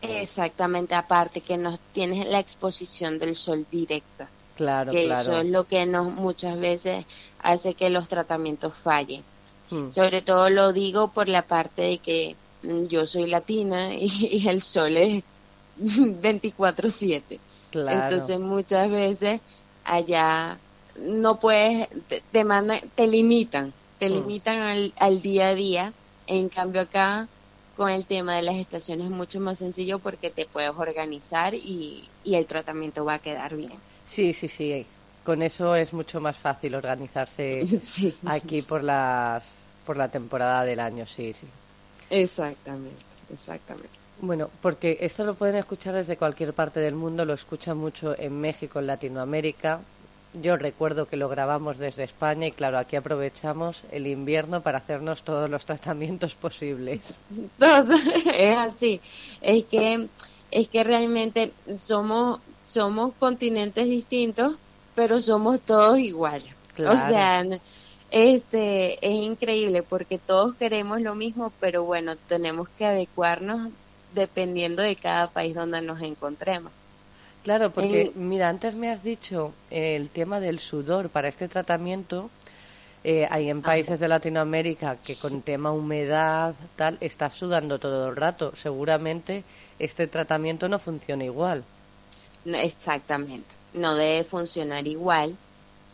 Exactamente, 0.02 0.94
aparte 0.94 1.42
que 1.42 1.58
no 1.58 1.80
tienes 1.92 2.28
la 2.28 2.40
exposición 2.40 3.18
del 3.18 3.36
sol 3.36 3.66
directa. 3.72 4.30
Claro, 4.56 4.92
que 4.92 5.06
claro. 5.06 5.32
Eso 5.32 5.42
es 5.42 5.50
lo 5.50 5.64
que 5.66 5.86
nos 5.86 6.12
muchas 6.12 6.60
veces 6.60 7.06
hace 7.40 7.74
que 7.74 7.90
los 7.90 8.08
tratamientos 8.08 8.74
fallen. 8.76 9.24
Hmm. 9.70 9.90
Sobre 9.90 10.22
todo 10.22 10.50
lo 10.50 10.72
digo 10.72 11.10
por 11.10 11.30
la 11.30 11.44
parte 11.44 11.82
de 11.84 11.98
que 12.00 12.36
mm, 12.64 12.86
yo 12.86 13.06
soy 13.06 13.28
latina 13.28 13.94
y, 13.94 14.48
el 14.48 14.62
sol 14.62 14.98
es 14.98 15.24
24/7. 15.80 17.40
Claro. 17.72 18.04
Entonces 18.04 18.40
muchas 18.40 18.90
veces 18.90 19.42
allá 19.88 20.58
no 21.00 21.40
puedes, 21.40 21.88
te, 22.08 22.22
te, 22.32 22.46
te 22.96 23.08
limitan, 23.08 23.74
te 24.00 24.10
hmm. 24.10 24.14
limitan 24.14 24.60
al, 24.60 24.94
al 24.98 25.22
día 25.22 25.50
a 25.50 25.56
día. 25.56 25.94
En 26.28 26.50
cambio 26.50 26.82
acá 26.82 27.28
con 27.78 27.90
el 27.92 28.06
tema 28.06 28.36
de 28.36 28.42
las 28.42 28.56
estaciones 28.56 29.06
es 29.06 29.12
mucho 29.12 29.40
más 29.40 29.60
sencillo 29.60 30.00
porque 30.00 30.32
te 30.32 30.46
puedes 30.46 30.72
organizar 30.76 31.54
y, 31.54 32.04
el 32.26 32.46
tratamiento 32.46 33.06
va 33.06 33.16
a 33.16 33.20
quedar 33.20 33.56
bien. 33.56 33.72
Sí, 34.06 34.34
sí, 34.34 34.48
sí. 34.48 34.86
Con 35.24 35.42
eso 35.42 35.76
es 35.76 35.94
mucho 35.94 36.20
más 36.20 36.36
fácil 36.36 36.76
organizarse 36.76 37.66
aquí 38.26 38.64
por 38.64 38.84
las 38.84 39.46
por 39.86 39.96
la 39.96 40.10
temporada 40.10 40.66
del 40.66 40.82
año, 40.82 41.06
sí, 41.06 41.32
sí. 41.32 41.48
Exactamente, 42.10 43.02
exactamente. 43.32 43.97
Bueno, 44.20 44.50
porque 44.62 44.98
esto 45.02 45.24
lo 45.24 45.36
pueden 45.36 45.56
escuchar 45.56 45.94
desde 45.94 46.18
cualquier 46.18 46.54
parte 46.54 46.80
del 46.80 46.96
mundo, 46.96 47.24
lo 47.24 47.34
escuchan 47.34 47.78
mucho 47.78 48.18
en 48.18 48.40
México, 48.40 48.80
en 48.80 48.88
Latinoamérica, 48.88 49.82
yo 50.34 50.56
recuerdo 50.56 51.08
que 51.08 51.18
lo 51.18 51.30
grabamos 51.30 51.78
desde 51.78 52.04
España 52.04 52.48
y 52.48 52.52
claro, 52.52 52.78
aquí 52.78 52.96
aprovechamos 52.96 53.84
el 53.92 54.08
invierno 54.08 54.62
para 54.62 54.80
hacernos 54.80 55.24
todos 55.24 55.50
los 55.50 55.66
tratamientos 55.66 56.36
posibles. 56.36 57.20
es 57.60 58.58
así. 58.58 59.02
Es 59.42 59.66
que 59.66 60.08
es 60.50 60.68
que 60.70 60.84
realmente 60.84 61.52
somos 61.78 62.40
somos 62.66 63.14
continentes 63.16 63.88
distintos, 63.88 64.56
pero 64.96 65.20
somos 65.20 65.60
todos 65.62 65.98
iguales. 66.00 66.50
O 66.78 66.96
sea, 67.08 67.44
este 68.12 69.06
es 69.06 69.24
increíble 69.24 69.84
porque 69.84 70.18
todos 70.20 70.56
queremos 70.56 71.02
lo 71.02 71.16
mismo, 71.16 71.52
pero 71.60 71.84
bueno, 71.84 72.16
tenemos 72.28 72.68
que 72.78 72.86
adecuarnos 72.86 73.70
dependiendo 74.22 74.82
de 74.82 74.96
cada 74.96 75.30
país 75.30 75.56
donde 75.56 75.82
nos 75.82 76.02
encontremos. 76.02 76.72
Claro, 77.44 77.72
porque 77.72 78.12
mira, 78.16 78.50
antes 78.50 78.76
me 78.76 78.90
has 78.90 79.04
dicho 79.04 79.54
el 79.70 80.10
tema 80.10 80.42
del 80.42 80.60
sudor 80.60 81.10
para 81.10 81.30
este 81.30 81.48
tratamiento. 81.48 82.30
Eh, 83.04 83.26
hay 83.32 83.50
en 83.50 83.62
países 83.62 84.02
de 84.02 84.10
Latinoamérica 84.10 84.98
que 84.98 85.16
con 85.16 85.42
tema 85.42 85.72
humedad, 85.72 86.56
tal, 86.76 86.98
está 87.00 87.30
sudando 87.30 87.80
todo 87.80 88.10
el 88.10 88.18
rato. 88.18 88.54
Seguramente 88.56 89.46
este 89.80 90.08
tratamiento 90.08 90.68
no 90.68 90.78
funciona 90.78 91.24
igual. 91.24 91.64
exactamente, 92.46 93.48
no 93.74 93.96
debe 93.96 94.26
funcionar 94.26 94.86
igual. 94.86 95.38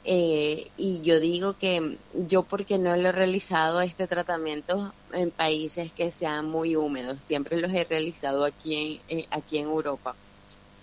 Eh, 0.06 0.70
y 0.76 1.02
yo 1.02 1.22
digo 1.22 1.54
que 1.58 1.98
yo 2.28 2.44
porque 2.44 2.78
no 2.78 2.96
lo 2.98 3.10
he 3.10 3.12
realizado 3.14 3.80
este 3.80 4.06
tratamiento 4.06 4.94
en 5.14 5.32
países 5.32 5.94
que 5.94 6.12
sean 6.12 6.46
muy 6.50 6.76
húmedos, 6.76 7.24
siempre 7.24 7.62
los 7.62 7.72
he 7.72 7.86
realizado 7.86 8.44
aquí 8.44 9.02
en, 9.08 9.20
eh, 9.20 9.28
aquí 9.32 9.60
en 9.60 9.66
Europa 9.66 10.14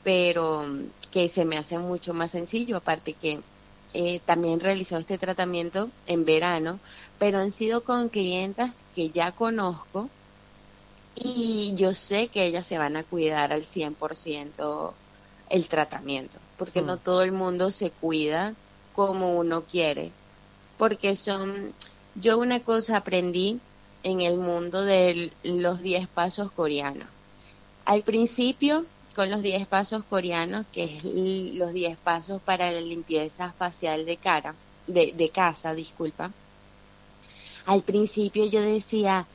pero 0.03 0.67
que 1.11 1.29
se 1.29 1.45
me 1.45 1.59
hace 1.59 1.79
mucho 1.79 2.15
más 2.15 2.31
sencillo, 2.31 2.77
aparte 2.79 3.13
que 3.15 3.41
eh, 3.93 4.21
también 4.25 4.61
realizó 4.61 4.97
este 4.99 5.19
tratamiento 5.19 5.91
en 6.07 6.25
verano, 6.25 6.79
pero 7.19 7.39
han 7.39 7.53
sido 7.53 7.83
con 7.83 8.09
clientas 8.09 8.75
que 8.95 9.11
ya 9.11 9.33
conozco 9.33 10.09
y 11.17 11.75
yo 11.75 11.93
sé 11.93 12.29
que 12.29 12.47
ellas 12.47 12.67
se 12.67 12.79
van 12.79 12.97
a 12.97 13.03
cuidar 13.03 13.53
al 13.53 13.65
100% 13.65 14.93
el 15.51 15.69
tratamiento, 15.69 16.39
porque 16.57 16.83
no 16.83 16.97
mm. 16.97 17.01
todo 17.01 17.23
el 17.23 17.33
mundo 17.33 17.73
se 17.73 17.91
cuida 17.91 18.55
como 18.95 19.39
uno 19.39 19.63
quiere, 19.63 20.13
porque 20.79 21.17
son, 21.17 21.73
yo 22.15 22.39
una 22.39 22.61
cosa 22.61 22.99
aprendí 22.99 23.61
en 24.03 24.21
el 24.21 24.39
mundo 24.39 24.83
de 24.83 25.33
los 25.43 25.81
10 25.83 26.09
pasos 26.09 26.51
coreanos. 26.53 27.09
Al 27.85 28.03
principio 28.03 28.85
con 29.15 29.31
los 29.31 29.43
10 29.43 29.67
pasos 29.67 30.05
coreanos, 30.09 30.67
que 30.73 30.97
es 30.97 31.05
los 31.05 31.73
10 31.73 31.99
pasos 31.99 32.41
para 32.43 32.71
la 32.71 32.81
limpieza 32.81 33.53
facial 33.53 34.07
de 34.07 34.17
cara, 34.17 34.55
de, 34.87 35.13
de 35.13 35.29
casa, 35.31 35.75
disculpa. 35.75 36.31
Al 37.67 37.83
principio 37.83 38.47
yo 38.47 38.61
decía, 38.61 39.27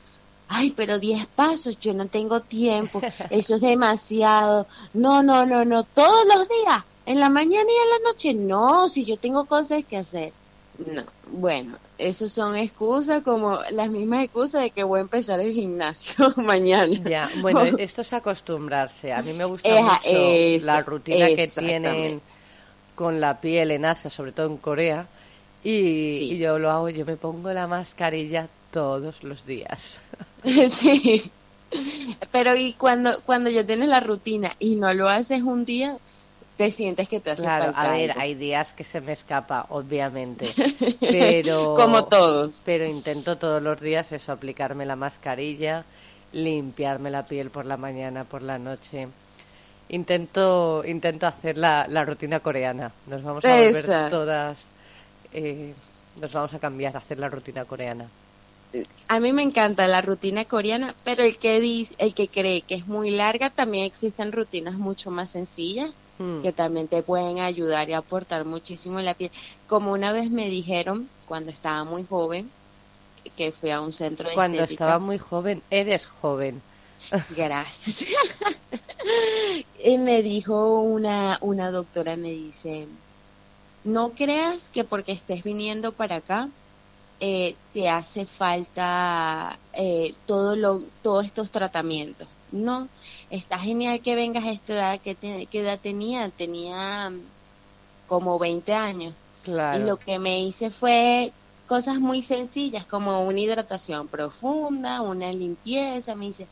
ay, 0.48 0.72
pero 0.72 0.98
10 0.98 1.26
pasos, 1.26 1.78
yo 1.78 1.94
no 1.94 2.06
tengo 2.06 2.40
tiempo, 2.40 3.00
eso 3.30 3.56
es 3.56 3.60
demasiado. 3.60 4.66
No, 4.94 5.22
no, 5.22 5.46
no, 5.46 5.64
no, 5.64 5.84
todos 5.84 6.26
los 6.26 6.48
días, 6.48 6.84
en 7.06 7.20
la 7.20 7.28
mañana 7.28 7.64
y 7.70 7.82
en 7.82 7.90
la 7.90 8.10
noche, 8.10 8.34
no, 8.34 8.88
si 8.88 9.04
yo 9.04 9.16
tengo 9.16 9.46
cosas 9.46 9.84
que 9.88 9.96
hacer. 9.96 10.32
No, 10.78 11.04
bueno, 11.30 11.78
eso 11.96 12.28
son 12.28 12.54
excusas 12.56 13.22
como 13.22 13.60
las 13.70 13.88
mismas 13.88 14.24
excusas 14.24 14.62
de 14.62 14.70
que 14.70 14.84
voy 14.84 14.98
a 14.98 15.02
empezar 15.02 15.40
el 15.40 15.52
gimnasio 15.52 16.32
mañana. 16.36 16.92
Ya, 17.08 17.30
bueno, 17.40 17.62
esto 17.78 18.02
es 18.02 18.12
acostumbrarse. 18.12 19.12
A 19.12 19.22
mí 19.22 19.32
me 19.32 19.44
gusta 19.44 19.68
mucho 19.80 20.64
la 20.66 20.82
rutina 20.82 21.28
que 21.28 21.48
tienen 21.48 22.20
con 22.94 23.20
la 23.20 23.40
piel 23.40 23.70
en 23.70 23.84
Asia, 23.84 24.10
sobre 24.10 24.32
todo 24.32 24.46
en 24.46 24.56
Corea, 24.56 25.06
y, 25.62 26.38
yo 26.38 26.58
lo 26.58 26.70
hago, 26.70 26.88
yo 26.90 27.04
me 27.04 27.16
pongo 27.16 27.52
la 27.52 27.66
mascarilla 27.66 28.48
todos 28.70 29.22
los 29.22 29.46
días. 29.46 30.00
Sí. 30.70 31.28
Pero 32.30 32.54
y 32.54 32.74
cuando 32.74 33.20
cuando 33.26 33.50
ya 33.50 33.66
tienes 33.66 33.88
la 33.88 33.98
rutina 33.98 34.54
y 34.60 34.76
no 34.76 34.94
lo 34.94 35.08
haces 35.08 35.42
un 35.42 35.64
día, 35.64 35.98
te 36.56 36.70
sientes 36.70 37.08
que 37.08 37.20
te 37.20 37.32
hace 37.32 37.42
claro, 37.42 37.72
a 37.74 37.90
ver, 37.90 38.14
hay 38.16 38.34
días 38.34 38.72
que 38.72 38.84
se 38.84 39.00
me 39.00 39.12
escapa, 39.12 39.66
obviamente, 39.68 40.48
pero... 41.00 41.74
Como 41.74 42.06
todos. 42.06 42.54
Pero 42.64 42.86
intento 42.86 43.36
todos 43.36 43.62
los 43.62 43.80
días 43.80 44.10
eso, 44.12 44.32
aplicarme 44.32 44.86
la 44.86 44.96
mascarilla, 44.96 45.84
limpiarme 46.32 47.10
la 47.10 47.26
piel 47.26 47.50
por 47.50 47.66
la 47.66 47.76
mañana, 47.76 48.24
por 48.24 48.42
la 48.42 48.58
noche. 48.58 49.08
Intento, 49.90 50.82
intento 50.84 51.26
hacer 51.26 51.58
la, 51.58 51.86
la 51.88 52.04
rutina 52.04 52.40
coreana. 52.40 52.90
Nos 53.06 53.22
vamos 53.22 53.44
a 53.44 53.56
volver 53.56 54.08
todas... 54.08 54.66
Eh, 55.32 55.74
nos 56.18 56.32
vamos 56.32 56.54
a 56.54 56.58
cambiar 56.58 56.94
a 56.94 56.98
hacer 57.00 57.18
la 57.18 57.28
rutina 57.28 57.66
coreana. 57.66 58.08
A 59.08 59.20
mí 59.20 59.32
me 59.34 59.42
encanta 59.42 59.86
la 59.86 60.00
rutina 60.00 60.46
coreana, 60.46 60.94
pero 61.04 61.22
el 61.22 61.36
que 61.36 61.60
dice, 61.60 61.94
el 61.98 62.14
que 62.14 62.28
cree 62.28 62.62
que 62.62 62.76
es 62.76 62.86
muy 62.86 63.10
larga, 63.10 63.50
también 63.50 63.84
existen 63.84 64.32
rutinas 64.32 64.74
mucho 64.74 65.10
más 65.10 65.30
sencillas 65.30 65.90
Hmm. 66.18 66.40
que 66.40 66.52
también 66.52 66.88
te 66.88 67.02
pueden 67.02 67.40
ayudar 67.40 67.90
y 67.90 67.92
aportar 67.92 68.44
muchísimo 68.44 68.98
en 68.98 69.04
la 69.04 69.14
piel. 69.14 69.30
Como 69.66 69.92
una 69.92 70.12
vez 70.12 70.30
me 70.30 70.48
dijeron, 70.48 71.08
cuando 71.26 71.50
estaba 71.50 71.84
muy 71.84 72.06
joven, 72.06 72.50
que 73.36 73.52
fui 73.52 73.70
a 73.70 73.80
un 73.80 73.92
centro 73.92 74.28
de 74.28 74.34
Cuando 74.34 74.62
estaba 74.62 74.98
muy 74.98 75.18
joven, 75.18 75.62
eres 75.70 76.06
joven. 76.06 76.62
Gracias. 77.36 78.06
y 79.84 79.98
me 79.98 80.22
dijo 80.22 80.80
una, 80.80 81.38
una 81.40 81.70
doctora, 81.70 82.16
me 82.16 82.30
dice, 82.30 82.86
no 83.84 84.10
creas 84.10 84.68
que 84.70 84.84
porque 84.84 85.12
estés 85.12 85.44
viniendo 85.44 85.92
para 85.92 86.16
acá, 86.16 86.48
eh, 87.20 87.54
te 87.72 87.88
hace 87.88 88.26
falta 88.26 89.58
eh, 89.72 90.14
todo 90.26 90.56
lo, 90.56 90.82
todos 91.02 91.26
estos 91.26 91.50
tratamientos. 91.50 92.28
No, 92.52 92.88
está 93.30 93.58
genial 93.58 94.00
que 94.00 94.14
vengas 94.14 94.44
a 94.44 94.52
esta 94.52 94.72
edad. 94.72 95.00
¿Qué, 95.00 95.48
edad 95.52 95.78
tenía? 95.80 96.28
Tenía 96.30 97.10
mm, 97.10 97.20
como 98.06 98.38
20 98.38 98.72
años. 98.72 99.14
Y 99.46 99.78
lo 99.78 99.96
que 99.96 100.18
me 100.18 100.40
hice 100.40 100.70
fue 100.70 101.32
cosas 101.68 101.98
muy 101.98 102.22
sencillas 102.22 102.84
como 102.86 103.24
una 103.24 103.40
hidratación 103.40 104.08
profunda, 104.08 105.02
una 105.02 105.32
limpieza. 105.32 106.14
Me 106.14 106.26
dice, 106.26 106.46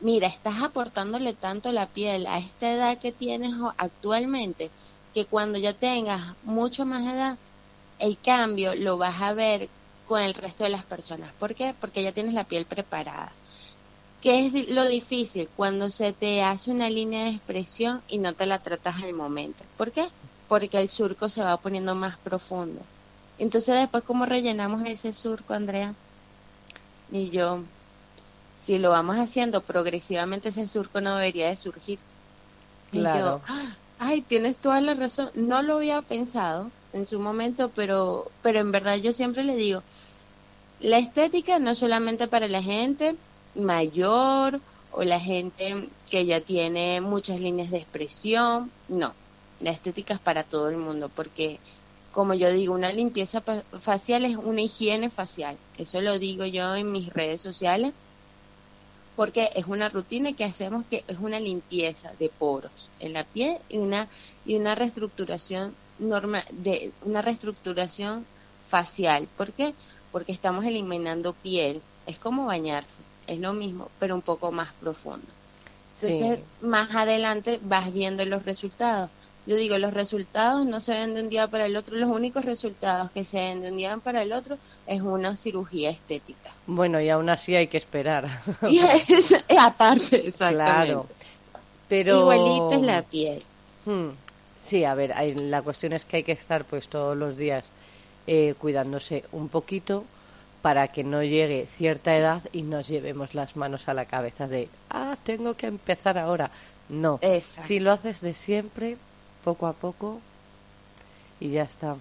mira, 0.00 0.28
estás 0.28 0.62
aportándole 0.62 1.34
tanto 1.34 1.72
la 1.72 1.86
piel 1.86 2.26
a 2.26 2.38
esta 2.38 2.72
edad 2.72 2.98
que 2.98 3.12
tienes 3.12 3.52
actualmente 3.76 4.70
que 5.12 5.26
cuando 5.26 5.58
ya 5.58 5.72
tengas 5.74 6.34
mucho 6.42 6.84
más 6.84 7.04
edad, 7.06 7.36
el 7.98 8.18
cambio 8.18 8.74
lo 8.74 8.98
vas 8.98 9.20
a 9.22 9.32
ver 9.32 9.68
con 10.06 10.20
el 10.20 10.34
resto 10.34 10.64
de 10.64 10.70
las 10.70 10.84
personas. 10.84 11.32
¿Por 11.38 11.54
qué? 11.54 11.74
Porque 11.80 12.02
ya 12.02 12.12
tienes 12.12 12.34
la 12.34 12.44
piel 12.44 12.66
preparada. 12.66 13.32
¿Qué 14.24 14.46
es 14.46 14.70
lo 14.70 14.88
difícil? 14.88 15.50
Cuando 15.54 15.90
se 15.90 16.14
te 16.14 16.42
hace 16.42 16.70
una 16.70 16.88
línea 16.88 17.24
de 17.24 17.32
expresión 17.32 18.00
y 18.08 18.16
no 18.16 18.32
te 18.34 18.46
la 18.46 18.58
tratas 18.58 19.02
al 19.02 19.12
momento. 19.12 19.62
¿Por 19.76 19.92
qué? 19.92 20.08
Porque 20.48 20.80
el 20.80 20.88
surco 20.88 21.28
se 21.28 21.42
va 21.42 21.58
poniendo 21.58 21.94
más 21.94 22.18
profundo. 22.20 22.80
Entonces 23.36 23.74
después, 23.74 24.02
¿cómo 24.04 24.24
rellenamos 24.24 24.82
ese 24.86 25.12
surco, 25.12 25.52
Andrea? 25.52 25.92
Y 27.10 27.32
yo, 27.32 27.58
si 28.54 28.78
lo 28.78 28.88
vamos 28.88 29.16
haciendo 29.16 29.60
progresivamente, 29.60 30.48
ese 30.48 30.68
surco 30.68 31.02
no 31.02 31.16
debería 31.16 31.50
de 31.50 31.56
surgir. 31.56 31.98
Claro. 32.90 33.42
¡Ah! 33.46 33.76
ay, 33.98 34.22
tienes 34.22 34.56
toda 34.56 34.80
la 34.80 34.94
razón. 34.94 35.32
No 35.34 35.60
lo 35.60 35.76
había 35.76 36.00
pensado 36.00 36.70
en 36.94 37.04
su 37.04 37.20
momento, 37.20 37.72
pero, 37.74 38.24
pero 38.40 38.58
en 38.60 38.70
verdad 38.72 38.96
yo 38.96 39.12
siempre 39.12 39.44
le 39.44 39.54
digo, 39.54 39.82
la 40.78 40.96
estética 40.96 41.58
no 41.58 41.72
es 41.72 41.78
solamente 41.78 42.26
para 42.26 42.48
la 42.48 42.62
gente 42.62 43.18
mayor 43.54 44.60
o 44.92 45.02
la 45.02 45.20
gente 45.20 45.88
que 46.10 46.26
ya 46.26 46.40
tiene 46.40 47.00
muchas 47.00 47.40
líneas 47.40 47.70
de 47.70 47.78
expresión, 47.78 48.70
no, 48.88 49.14
la 49.60 49.70
estética 49.70 50.14
es 50.14 50.20
para 50.20 50.44
todo 50.44 50.68
el 50.68 50.76
mundo, 50.76 51.10
porque 51.14 51.58
como 52.12 52.34
yo 52.34 52.52
digo, 52.52 52.74
una 52.74 52.92
limpieza 52.92 53.42
facial 53.80 54.24
es 54.24 54.36
una 54.36 54.62
higiene 54.62 55.10
facial, 55.10 55.56
eso 55.78 56.00
lo 56.00 56.18
digo 56.18 56.44
yo 56.44 56.76
en 56.76 56.92
mis 56.92 57.12
redes 57.12 57.40
sociales 57.40 57.92
porque 59.16 59.50
es 59.54 59.66
una 59.66 59.88
rutina 59.88 60.32
que 60.32 60.44
hacemos 60.44 60.84
que 60.86 61.04
es 61.06 61.18
una 61.18 61.38
limpieza 61.38 62.12
de 62.18 62.28
poros 62.28 62.90
en 63.00 63.12
la 63.12 63.24
piel 63.24 63.58
y 63.68 63.78
una 63.78 64.08
y 64.44 64.56
una 64.56 64.74
reestructuración 64.74 65.74
normal 65.98 66.44
de 66.50 66.92
una 67.02 67.22
reestructuración 67.22 68.26
facial. 68.68 69.28
¿Por 69.36 69.52
qué? 69.52 69.74
Porque 70.10 70.32
estamos 70.32 70.64
eliminando 70.64 71.32
piel. 71.32 71.80
Es 72.06 72.18
como 72.18 72.46
bañarse, 72.46 73.02
es 73.26 73.38
lo 73.38 73.52
mismo, 73.52 73.88
pero 73.98 74.14
un 74.14 74.22
poco 74.22 74.52
más 74.52 74.72
profundo. 74.80 75.26
Entonces, 76.02 76.40
más 76.60 76.94
adelante 76.94 77.60
vas 77.62 77.92
viendo 77.92 78.24
los 78.24 78.44
resultados. 78.44 79.10
Yo 79.46 79.56
digo, 79.56 79.76
los 79.76 79.92
resultados 79.92 80.64
no 80.64 80.80
se 80.80 80.92
ven 80.92 81.14
de 81.14 81.22
un 81.22 81.28
día 81.28 81.48
para 81.48 81.66
el 81.66 81.76
otro, 81.76 81.96
los 81.96 82.08
únicos 82.08 82.44
resultados 82.44 83.10
que 83.10 83.24
se 83.24 83.36
ven 83.36 83.60
de 83.60 83.70
un 83.70 83.76
día 83.76 83.96
para 83.98 84.22
el 84.22 84.32
otro 84.32 84.56
es 84.86 85.02
una 85.02 85.36
cirugía 85.36 85.90
estética. 85.90 86.50
Bueno, 86.66 86.98
y 87.00 87.10
aún 87.10 87.28
así 87.28 87.54
hay 87.54 87.66
que 87.66 87.76
esperar. 87.76 88.26
Y 88.68 88.78
es, 88.78 89.34
aparte, 89.58 90.28
exactamente. 90.28 90.54
Claro. 90.54 91.06
Pero... 91.88 92.20
Igualita 92.20 92.76
es 92.76 92.82
la 92.82 93.02
piel. 93.02 93.42
Hmm. 93.84 94.08
Sí, 94.60 94.82
a 94.84 94.94
ver, 94.94 95.14
la 95.36 95.60
cuestión 95.60 95.92
es 95.92 96.06
que 96.06 96.16
hay 96.16 96.22
que 96.22 96.32
estar 96.32 96.64
pues 96.64 96.88
todos 96.88 97.14
los 97.14 97.36
días 97.36 97.64
eh, 98.26 98.54
cuidándose 98.58 99.24
un 99.32 99.50
poquito 99.50 100.06
para 100.64 100.88
que 100.88 101.04
no 101.04 101.22
llegue 101.22 101.68
cierta 101.76 102.16
edad 102.16 102.42
y 102.50 102.62
nos 102.62 102.88
llevemos 102.88 103.34
las 103.34 103.54
manos 103.54 103.86
a 103.86 103.92
la 103.92 104.06
cabeza 104.06 104.48
de, 104.48 104.70
ah, 104.88 105.14
tengo 105.22 105.52
que 105.52 105.66
empezar 105.66 106.16
ahora. 106.16 106.50
No, 106.88 107.20
si 107.60 107.80
lo 107.80 107.92
haces 107.92 108.22
de 108.22 108.32
siempre, 108.32 108.96
poco 109.44 109.66
a 109.66 109.74
poco 109.74 110.22
y 111.38 111.50
ya 111.50 111.64
está. 111.64 111.96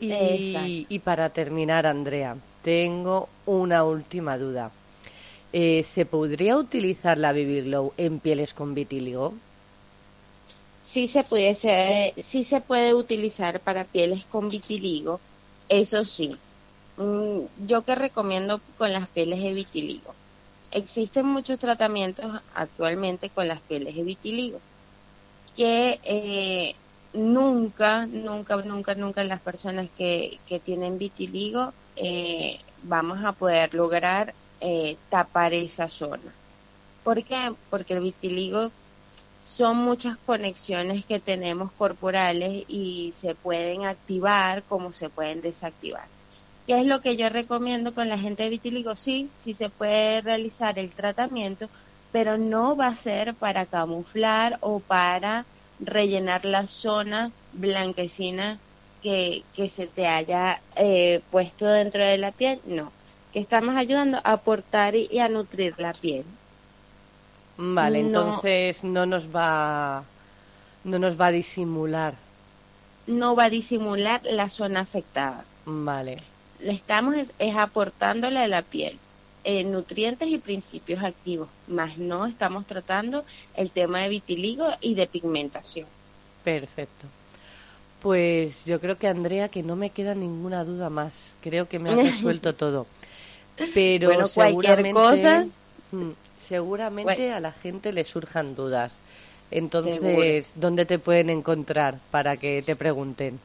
Y, 0.00 0.86
y 0.88 0.98
para 0.98 1.30
terminar, 1.30 1.86
Andrea, 1.86 2.36
tengo 2.62 3.28
una 3.46 3.84
última 3.84 4.38
duda. 4.38 4.72
Eh, 5.52 5.84
¿Se 5.86 6.04
podría 6.04 6.56
utilizar 6.56 7.16
la 7.16 7.32
Glow 7.32 7.92
en 7.96 8.18
pieles 8.18 8.54
con 8.54 8.74
vitíligo? 8.74 9.34
Sí 10.84 11.06
se 11.06 11.22
puede 11.22 11.54
ser, 11.54 12.12
sí 12.24 12.42
se 12.42 12.60
puede 12.60 12.92
utilizar 12.92 13.60
para 13.60 13.84
pieles 13.84 14.24
con 14.24 14.48
vitiligo, 14.48 15.20
eso 15.68 16.02
sí. 16.02 16.36
Mm, 16.96 17.46
yo 17.66 17.82
que 17.84 17.94
recomiendo 17.94 18.60
con 18.78 18.92
las 18.92 19.08
pieles 19.08 19.40
de 19.42 19.52
vitiligo. 19.52 20.16
Existen 20.70 21.26
muchos 21.26 21.58
tratamientos 21.58 22.40
actualmente 22.54 23.30
con 23.30 23.48
las 23.48 23.60
pieles 23.62 23.94
de 23.96 24.02
vitiligo 24.04 24.60
que 25.54 26.00
eh, 26.04 26.76
nunca, 27.12 28.06
nunca, 28.06 28.56
nunca, 28.58 28.94
nunca 28.94 29.24
las 29.24 29.40
personas 29.40 29.88
que, 29.96 30.40
que 30.46 30.60
tienen 30.60 30.98
vitiligo 30.98 31.74
eh, 31.96 32.60
vamos 32.82 33.24
a 33.24 33.32
poder 33.32 33.74
lograr 33.74 34.34
eh, 34.60 34.98
tapar 35.08 35.54
esa 35.54 35.88
zona. 35.88 36.34
¿Por 37.04 37.24
qué? 37.24 37.54
Porque 37.70 37.94
el 37.94 38.00
vitiligo 38.02 38.72
son 39.42 39.78
muchas 39.78 40.18
conexiones 40.18 41.04
que 41.06 41.20
tenemos 41.20 41.72
corporales 41.72 42.64
y 42.68 43.12
se 43.16 43.34
pueden 43.36 43.84
activar 43.86 44.64
como 44.64 44.92
se 44.92 45.10
pueden 45.10 45.40
desactivar. 45.42 46.13
¿Qué 46.66 46.80
es 46.80 46.86
lo 46.86 47.00
que 47.00 47.16
yo 47.16 47.28
recomiendo 47.28 47.94
con 47.94 48.08
la 48.08 48.18
gente 48.18 48.44
de 48.44 48.50
vitiligo? 48.50 48.96
Sí, 48.96 49.28
sí 49.38 49.54
se 49.54 49.68
puede 49.68 50.22
realizar 50.22 50.78
el 50.78 50.94
tratamiento, 50.94 51.68
pero 52.10 52.38
no 52.38 52.74
va 52.74 52.86
a 52.86 52.96
ser 52.96 53.34
para 53.34 53.66
camuflar 53.66 54.58
o 54.60 54.80
para 54.80 55.44
rellenar 55.78 56.44
la 56.44 56.66
zona 56.66 57.32
blanquecina 57.52 58.58
que, 59.02 59.42
que 59.54 59.68
se 59.68 59.86
te 59.86 60.06
haya 60.06 60.60
eh, 60.76 61.20
puesto 61.30 61.66
dentro 61.66 62.02
de 62.04 62.16
la 62.16 62.32
piel, 62.32 62.60
no. 62.64 62.92
Que 63.32 63.40
estamos 63.40 63.76
ayudando 63.76 64.18
a 64.24 64.32
aportar 64.32 64.94
y, 64.94 65.18
a 65.18 65.28
nutrir 65.28 65.74
la 65.78 65.92
piel. 65.92 66.24
Vale, 67.56 68.00
entonces 68.00 68.82
no 68.82 69.06
nos 69.06 69.28
va 69.28 70.02
no 70.84 70.98
nos 70.98 71.20
va 71.20 71.26
a 71.26 71.30
disimular. 71.30 72.14
No 73.06 73.36
va 73.36 73.44
a 73.44 73.50
disimular 73.50 74.22
la 74.24 74.48
zona 74.48 74.80
afectada. 74.80 75.44
Vale. 75.66 76.33
Le 76.60 76.72
estamos 76.72 77.16
es, 77.16 77.56
aportándole 77.56 78.40
a 78.40 78.48
la 78.48 78.62
piel 78.62 78.98
eh, 79.44 79.64
nutrientes 79.64 80.28
y 80.28 80.38
principios 80.38 81.02
activos, 81.04 81.48
más 81.66 81.98
no 81.98 82.26
estamos 82.26 82.66
tratando 82.66 83.24
el 83.56 83.70
tema 83.70 84.00
de 84.00 84.08
vitiligo 84.08 84.68
y 84.80 84.94
de 84.94 85.06
pigmentación. 85.06 85.86
Perfecto. 86.42 87.06
Pues 88.00 88.64
yo 88.64 88.80
creo 88.80 88.98
que 88.98 89.08
Andrea, 89.08 89.48
que 89.48 89.62
no 89.62 89.76
me 89.76 89.90
queda 89.90 90.14
ninguna 90.14 90.64
duda 90.64 90.90
más. 90.90 91.36
Creo 91.40 91.68
que 91.68 91.78
me 91.78 91.90
ha 91.90 91.96
resuelto 92.10 92.54
todo. 92.54 92.86
Pero 93.72 94.28
seguramente, 94.28 95.50
mm, 95.92 96.10
seguramente 96.38 97.32
a 97.32 97.40
la 97.40 97.52
gente 97.52 97.92
le 97.92 98.04
surjan 98.04 98.54
dudas. 98.54 98.98
Entonces, 99.50 100.52
¿dónde 100.56 100.84
te 100.84 100.98
pueden 100.98 101.30
encontrar 101.30 101.98
para 102.10 102.36
que 102.36 102.62
te 102.62 102.76
pregunten? 102.76 103.38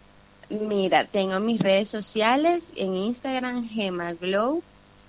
Mira, 0.50 1.06
tengo 1.06 1.40
mis 1.40 1.60
redes 1.60 1.90
sociales 1.90 2.72
en 2.76 2.96
Instagram, 2.96 3.68
Gemaglow. 3.68 4.64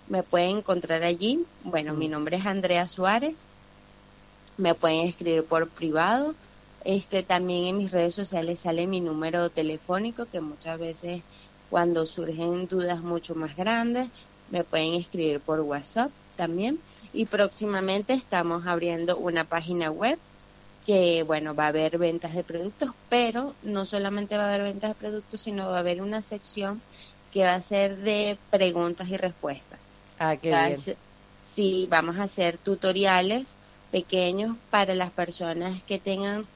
Me 0.09 0.23
pueden 0.23 0.59
encontrar 0.59 1.03
allí. 1.03 1.45
Bueno, 1.65 1.95
mi 1.95 2.09
mm. 2.09 2.11
nombre 2.11 2.37
es 2.37 2.47
Andrea 2.47 2.87
Suárez. 2.89 3.37
Me 4.57 4.75
pueden 4.75 5.07
escribir 5.07 5.45
por 5.45 5.69
privado 5.69 6.35
este, 6.85 7.23
también 7.23 7.67
en 7.67 7.77
mis 7.77 7.93
redes 7.93 8.15
sociales 8.15 8.61
sale 8.61 8.87
mi 8.87 9.01
número 9.01 9.51
telefónico 9.51 10.27
que 10.27 10.41
muchas 10.41 10.79
veces 10.79 11.23
cuando 11.69 12.07
surgen 12.07 12.67
dudas 12.69 13.03
mucho 13.03 13.35
más 13.35 13.55
grandes 13.55 14.09
me 14.51 14.65
pueden 14.65 14.95
escribir 14.95 15.41
por 15.41 15.61
WhatsApp 15.61 16.11
también. 16.37 16.81
Y 17.13 17.27
próximamente 17.27 18.15
estamos 18.15 18.67
abriendo 18.67 19.19
una 19.19 19.45
página 19.45 19.91
web 19.91 20.19
que, 20.87 21.23
bueno, 21.23 21.55
va 21.55 21.67
a 21.67 21.69
haber 21.69 21.99
ventas 21.99 22.35
de 22.35 22.43
productos, 22.43 22.91
pero 23.09 23.55
no 23.63 23.87
solamente 23.87 24.37
va 24.37 24.45
a 24.45 24.49
haber 24.49 24.63
ventas 24.63 24.91
de 24.91 24.95
productos, 24.95 25.41
sino 25.41 25.69
va 25.69 25.77
a 25.77 25.81
haber 25.81 26.03
una 26.03 26.23
sección 26.23 26.81
que 27.33 27.45
va 27.45 27.55
a 27.55 27.61
ser 27.61 27.99
de 27.99 28.39
preguntas 28.51 29.09
y 29.09 29.17
respuestas. 29.17 29.79
Ah, 30.19 30.37
qué 30.37 30.49
bien. 30.49 30.97
Sí, 31.55 31.87
vamos 31.91 32.17
a 32.19 32.25
hacer 32.25 32.59
tutoriales 32.59 33.49
pequeños 33.91 34.57
para 34.71 34.95
las 34.95 35.11
personas 35.11 35.83
que 35.83 35.99
tengan 35.99 36.47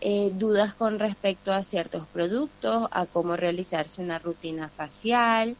eh, 0.00 0.30
dudas 0.34 0.74
con 0.74 0.98
respecto 0.98 1.52
a 1.52 1.62
ciertos 1.62 2.06
productos, 2.12 2.88
a 2.90 3.06
cómo 3.06 3.36
realizarse 3.36 4.02
una 4.02 4.18
rutina 4.18 4.68
facial, 4.68 5.56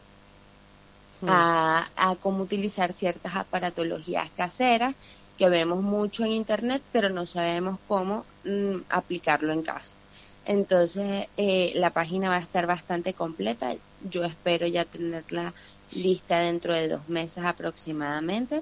hmm. 1.21 1.27
a, 1.29 2.15
cómo 2.21 2.43
utilizar 2.43 2.93
ciertas 2.93 3.35
aparatologías 3.35 4.29
caseras 4.35 4.95
que 5.37 5.49
vemos 5.49 5.81
mucho 5.81 6.23
en 6.23 6.31
internet, 6.31 6.81
pero 6.91 7.09
no 7.09 7.25
sabemos 7.25 7.79
cómo 7.87 8.25
mm, 8.43 8.81
aplicarlo 8.89 9.51
en 9.51 9.63
casa. 9.63 9.91
Entonces, 10.45 11.27
eh, 11.37 11.71
la 11.75 11.91
página 11.91 12.29
va 12.29 12.37
a 12.37 12.41
estar 12.41 12.67
bastante 12.67 13.13
completa. 13.13 13.73
Yo 14.09 14.23
espero 14.25 14.67
ya 14.67 14.85
tenerla 14.85 15.53
lista 15.95 16.39
dentro 16.39 16.73
de 16.73 16.89
dos 16.89 17.07
meses 17.07 17.43
aproximadamente. 17.43 18.61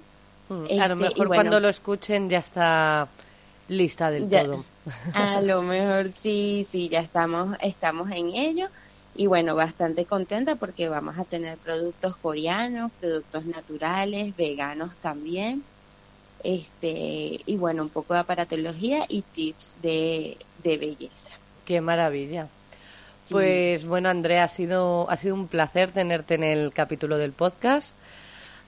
Mm, 0.50 0.66
a 0.80 0.88
lo 0.88 0.94
este, 0.94 0.96
mejor 0.96 1.28
cuando 1.28 1.60
lo 1.60 1.70
escuchen 1.70 2.30
ya 2.30 2.40
está 2.40 3.08
lista 3.68 4.12
del 4.12 4.30
todo. 4.30 4.66
A 5.14 5.42
lo 5.42 5.62
mejor 5.62 6.12
sí, 6.22 6.66
sí, 6.72 6.90
ya 6.90 7.02
estamos, 7.02 7.56
estamos 7.62 8.10
en 8.12 8.30
ello. 8.30 8.68
Y 9.14 9.28
bueno, 9.28 9.56
bastante 9.56 10.06
contenta 10.06 10.56
porque 10.56 10.90
vamos 10.90 11.18
a 11.20 11.26
tener 11.26 11.58
productos 11.58 12.18
coreanos, 12.18 12.92
productos 13.00 13.46
naturales, 13.46 14.36
veganos 14.36 14.96
también. 14.98 15.64
Este, 16.44 17.42
y 17.46 17.56
bueno, 17.58 17.84
un 17.84 17.90
poco 17.90 18.14
de 18.14 18.22
aparatología 18.22 19.06
y 19.08 19.22
tips 19.22 19.76
de, 19.82 20.38
de 20.64 20.78
belleza. 20.78 21.30
Qué 21.66 21.82
maravilla. 21.82 22.48
Pues 23.30 23.86
bueno, 23.86 24.10
Andrea, 24.10 24.44
ha 24.44 24.50
sido, 24.50 25.10
ha 25.10 25.16
sido 25.16 25.36
un 25.36 25.48
placer 25.48 25.92
tenerte 25.92 26.36
en 26.36 26.44
el 26.44 26.74
capítulo 26.74 27.18
del 27.18 27.32
podcast. 27.32 27.96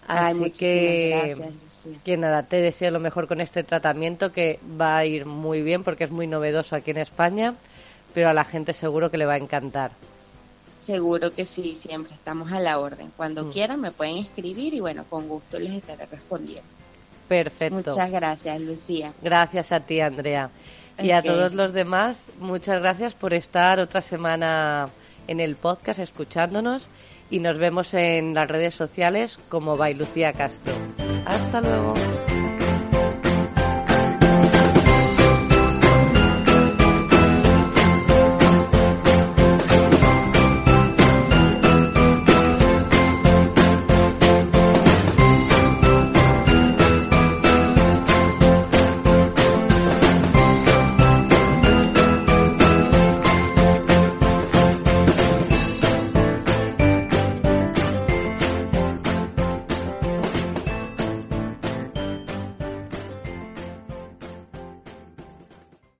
Así 0.07 0.51
que, 0.51 1.35
que 2.03 2.17
nada, 2.17 2.43
te 2.43 2.57
deseo 2.57 2.91
lo 2.91 2.99
mejor 2.99 3.27
con 3.27 3.41
este 3.41 3.63
tratamiento 3.63 4.31
que 4.31 4.59
va 4.79 4.97
a 4.97 5.05
ir 5.05 5.25
muy 5.25 5.61
bien 5.61 5.83
porque 5.83 6.05
es 6.05 6.11
muy 6.11 6.27
novedoso 6.27 6.75
aquí 6.75 6.91
en 6.91 6.97
España, 6.97 7.55
pero 8.13 8.29
a 8.29 8.33
la 8.33 8.43
gente 8.43 8.73
seguro 8.73 9.11
que 9.11 9.17
le 9.17 9.25
va 9.25 9.33
a 9.33 9.37
encantar. 9.37 9.91
Seguro 10.85 11.33
que 11.33 11.45
sí, 11.45 11.77
siempre 11.81 12.13
estamos 12.13 12.51
a 12.51 12.59
la 12.59 12.79
orden. 12.79 13.11
Cuando 13.15 13.45
mm. 13.45 13.51
quieran 13.51 13.79
me 13.79 13.91
pueden 13.91 14.17
escribir 14.17 14.73
y 14.73 14.81
bueno, 14.81 15.05
con 15.09 15.29
gusto 15.29 15.57
les 15.57 15.73
estaré 15.73 16.05
respondiendo. 16.05 16.82
Perfecto. 17.27 17.91
Muchas 17.91 18.11
gracias, 18.11 18.61
Lucía. 18.61 19.13
Gracias 19.21 19.71
a 19.71 19.79
ti, 19.79 19.99
Andrea. 19.99 20.49
Y 20.99 21.11
a 21.11 21.23
todos 21.23 21.53
los 21.53 21.73
demás, 21.73 22.17
muchas 22.39 22.79
gracias 22.79 23.15
por 23.15 23.33
estar 23.33 23.79
otra 23.79 24.01
semana 24.01 24.89
en 25.27 25.39
el 25.39 25.55
podcast 25.55 25.99
escuchándonos 25.99 26.87
y 27.29 27.39
nos 27.39 27.57
vemos 27.57 27.93
en 27.95 28.35
las 28.35 28.47
redes 28.47 28.75
sociales 28.75 29.39
como 29.49 29.75
by 29.75 29.95
Lucía 29.95 30.33
Castro. 30.33 30.73
Hasta 31.25 31.61
luego. 31.61 32.12